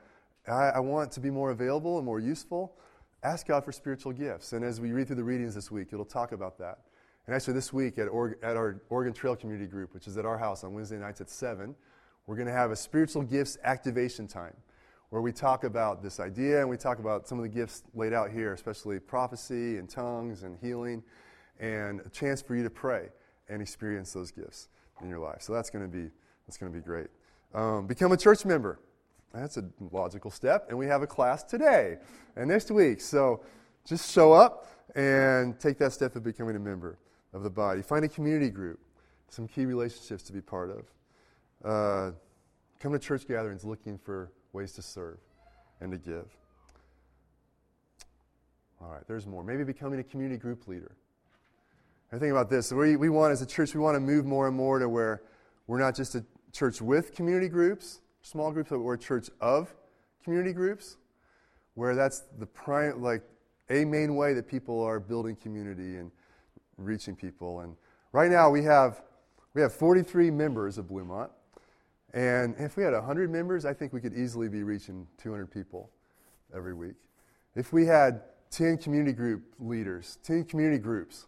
I, 0.46 0.70
I 0.74 0.80
want 0.80 1.12
to 1.12 1.20
be 1.20 1.30
more 1.30 1.50
available 1.50 1.96
and 1.96 2.04
more 2.04 2.20
useful. 2.20 2.74
Ask 3.22 3.46
God 3.46 3.64
for 3.64 3.72
spiritual 3.72 4.12
gifts. 4.12 4.52
And 4.52 4.64
as 4.64 4.80
we 4.80 4.92
read 4.92 5.06
through 5.06 5.16
the 5.16 5.24
readings 5.24 5.54
this 5.54 5.70
week, 5.70 5.88
it'll 5.92 6.04
talk 6.04 6.32
about 6.32 6.58
that. 6.58 6.78
And 7.26 7.36
actually, 7.36 7.54
this 7.54 7.72
week 7.72 7.98
at, 7.98 8.08
at 8.42 8.56
our 8.56 8.82
Oregon 8.90 9.12
Trail 9.12 9.36
Community 9.36 9.70
Group, 9.70 9.94
which 9.94 10.08
is 10.08 10.18
at 10.18 10.26
our 10.26 10.36
house 10.36 10.64
on 10.64 10.74
Wednesday 10.74 10.98
nights 10.98 11.20
at 11.20 11.30
7, 11.30 11.74
we're 12.26 12.36
going 12.36 12.46
to 12.46 12.52
have 12.52 12.70
a 12.70 12.76
spiritual 12.76 13.22
gifts 13.22 13.58
activation 13.64 14.26
time 14.26 14.54
where 15.10 15.20
we 15.20 15.32
talk 15.32 15.64
about 15.64 16.02
this 16.02 16.20
idea 16.20 16.60
and 16.60 16.68
we 16.68 16.76
talk 16.76 16.98
about 16.98 17.28
some 17.28 17.38
of 17.38 17.42
the 17.42 17.48
gifts 17.48 17.82
laid 17.94 18.12
out 18.12 18.30
here, 18.30 18.54
especially 18.54 18.98
prophecy 18.98 19.76
and 19.76 19.88
tongues 19.88 20.42
and 20.42 20.56
healing, 20.62 21.02
and 21.60 22.00
a 22.00 22.08
chance 22.08 22.40
for 22.40 22.56
you 22.56 22.62
to 22.62 22.70
pray 22.70 23.08
and 23.48 23.60
experience 23.60 24.12
those 24.12 24.30
gifts 24.30 24.68
in 25.02 25.08
your 25.08 25.18
life. 25.18 25.42
So 25.42 25.52
that's 25.52 25.68
going 25.68 25.84
to 25.84 25.90
be 25.90 26.10
that's 26.46 26.56
going 26.56 26.72
to 26.72 26.78
be 26.78 26.82
great. 26.82 27.08
Um, 27.54 27.86
become 27.86 28.12
a 28.12 28.16
church 28.16 28.44
member. 28.44 28.80
That's 29.34 29.56
a 29.56 29.64
logical 29.90 30.30
step, 30.30 30.66
and 30.68 30.78
we 30.78 30.86
have 30.86 31.02
a 31.02 31.06
class 31.06 31.42
today 31.42 31.98
and 32.36 32.48
next 32.48 32.70
week. 32.70 33.00
So 33.00 33.42
just 33.86 34.12
show 34.12 34.32
up 34.32 34.66
and 34.94 35.58
take 35.58 35.78
that 35.78 35.92
step 35.92 36.16
of 36.16 36.22
becoming 36.22 36.56
a 36.56 36.60
member 36.60 36.98
of 37.32 37.42
the 37.42 37.50
body. 37.50 37.82
Find 37.82 38.04
a 38.04 38.08
community 38.08 38.50
group, 38.50 38.80
some 39.28 39.48
key 39.48 39.64
relationships 39.64 40.22
to 40.24 40.32
be 40.32 40.40
part 40.40 40.70
of. 40.70 40.84
Uh, 41.64 42.10
come 42.80 42.92
to 42.92 42.98
church 42.98 43.26
gatherings 43.28 43.64
looking 43.64 43.98
for 43.98 44.32
ways 44.52 44.72
to 44.72 44.82
serve 44.82 45.18
and 45.80 45.92
to 45.92 45.98
give. 45.98 46.26
All 48.80 48.90
right, 48.90 49.06
there's 49.06 49.26
more. 49.26 49.44
Maybe 49.44 49.62
becoming 49.62 50.00
a 50.00 50.02
community 50.02 50.38
group 50.38 50.66
leader. 50.66 50.96
I 52.12 52.18
think 52.18 52.32
about 52.32 52.50
this. 52.50 52.72
We, 52.72 52.96
we 52.96 53.08
want, 53.08 53.32
as 53.32 53.40
a 53.40 53.46
church, 53.46 53.74
we 53.74 53.80
want 53.80 53.94
to 53.94 54.00
move 54.00 54.26
more 54.26 54.48
and 54.48 54.56
more 54.56 54.78
to 54.78 54.88
where 54.88 55.22
we're 55.66 55.78
not 55.78 55.94
just 55.94 56.14
a 56.14 56.24
church 56.52 56.82
with 56.82 57.14
community 57.14 57.48
groups, 57.48 58.00
small 58.22 58.50
groups, 58.50 58.70
but 58.70 58.80
we're 58.80 58.94
a 58.94 58.98
church 58.98 59.30
of 59.40 59.72
community 60.24 60.52
groups, 60.52 60.96
where 61.74 61.94
that's 61.94 62.24
the 62.38 62.46
prime, 62.46 63.00
like 63.00 63.22
a 63.70 63.84
main 63.84 64.16
way 64.16 64.34
that 64.34 64.48
people 64.48 64.82
are 64.82 65.00
building 65.00 65.36
community 65.36 65.96
and 65.96 66.10
reaching 66.76 67.16
people. 67.16 67.60
And 67.60 67.76
right 68.12 68.30
now 68.30 68.50
we 68.50 68.62
have 68.64 69.02
we 69.54 69.62
have 69.62 69.72
43 69.72 70.30
members 70.30 70.78
of 70.78 70.86
Bluemont, 70.86 71.30
and 72.12 72.54
if 72.58 72.76
we 72.76 72.82
had 72.82 72.92
100 72.92 73.30
members, 73.30 73.64
I 73.64 73.72
think 73.72 73.92
we 73.92 74.00
could 74.00 74.14
easily 74.14 74.48
be 74.48 74.62
reaching 74.62 75.06
200 75.18 75.50
people 75.50 75.90
every 76.54 76.74
week. 76.74 76.96
If 77.54 77.72
we 77.72 77.86
had 77.86 78.22
10 78.50 78.78
community 78.78 79.12
group 79.12 79.42
leaders, 79.58 80.18
10 80.24 80.44
community 80.44 80.78
groups, 80.78 81.26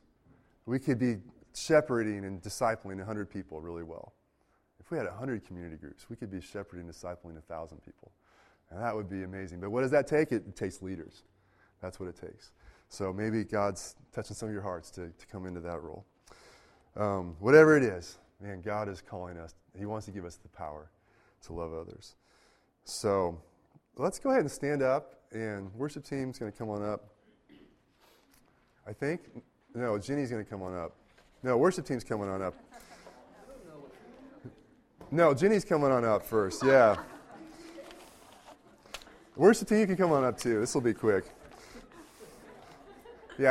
we 0.66 0.78
could 0.78 0.98
be 0.98 1.16
shepherding 1.54 2.24
and 2.24 2.42
discipling 2.42 2.96
100 2.96 3.30
people 3.30 3.60
really 3.60 3.82
well. 3.82 4.12
If 4.78 4.90
we 4.90 4.98
had 4.98 5.06
100 5.06 5.46
community 5.46 5.76
groups, 5.76 6.10
we 6.10 6.16
could 6.16 6.30
be 6.30 6.40
shepherding 6.40 6.86
and 6.86 6.94
discipling 6.94 7.34
1,000 7.34 7.78
people. 7.78 8.12
And 8.70 8.82
that 8.82 8.94
would 8.94 9.08
be 9.08 9.22
amazing. 9.22 9.60
But 9.60 9.70
what 9.70 9.80
does 9.80 9.90
that 9.92 10.06
take? 10.06 10.32
It, 10.32 10.54
takes 10.56 10.82
leaders. 10.82 11.22
That's 11.80 11.98
what 11.98 12.08
it 12.08 12.16
takes. 12.16 12.52
So 12.88 13.12
maybe 13.12 13.44
God's 13.44 13.96
touching 14.12 14.36
some 14.36 14.48
of 14.48 14.52
your 14.52 14.62
hearts 14.62 14.90
to, 14.92 15.08
to 15.08 15.26
come 15.26 15.46
into 15.46 15.60
that 15.60 15.82
role. 15.82 16.04
Um, 16.96 17.36
whatever 17.40 17.76
it 17.76 17.82
is, 17.82 18.18
man, 18.40 18.60
God 18.60 18.88
is 18.88 19.00
calling 19.00 19.38
us. 19.38 19.54
He 19.78 19.86
wants 19.86 20.06
to 20.06 20.12
give 20.12 20.24
us 20.24 20.36
the 20.36 20.48
power 20.48 20.90
to 21.46 21.52
love 21.52 21.72
others. 21.72 22.14
So 22.84 23.38
let's 23.96 24.18
go 24.18 24.30
ahead 24.30 24.42
and 24.42 24.50
stand 24.50 24.82
up, 24.82 25.14
and 25.32 25.72
worship 25.74 26.04
team's 26.04 26.38
going 26.38 26.52
to 26.52 26.56
come 26.56 26.70
on 26.70 26.82
up. 26.82 27.04
I 28.86 28.92
think. 28.92 29.20
No, 29.74 29.98
Jenny's 29.98 30.30
going 30.30 30.44
to 30.44 30.48
come 30.48 30.62
on 30.62 30.76
up. 30.76 30.92
No, 31.42 31.56
worship 31.56 31.86
team's 31.86 32.04
coming 32.04 32.28
on 32.28 32.42
up. 32.42 32.54
No, 35.10 35.34
Jenny's 35.34 35.64
coming 35.64 35.90
on 35.90 36.04
up 36.04 36.24
first. 36.24 36.64
Yeah. 36.64 36.96
Worship 39.36 39.68
team, 39.68 39.80
you 39.80 39.86
can 39.86 39.96
come 39.96 40.12
on 40.12 40.24
up 40.24 40.38
too. 40.38 40.60
This 40.60 40.74
will 40.74 40.80
be 40.80 40.94
quick. 40.94 41.24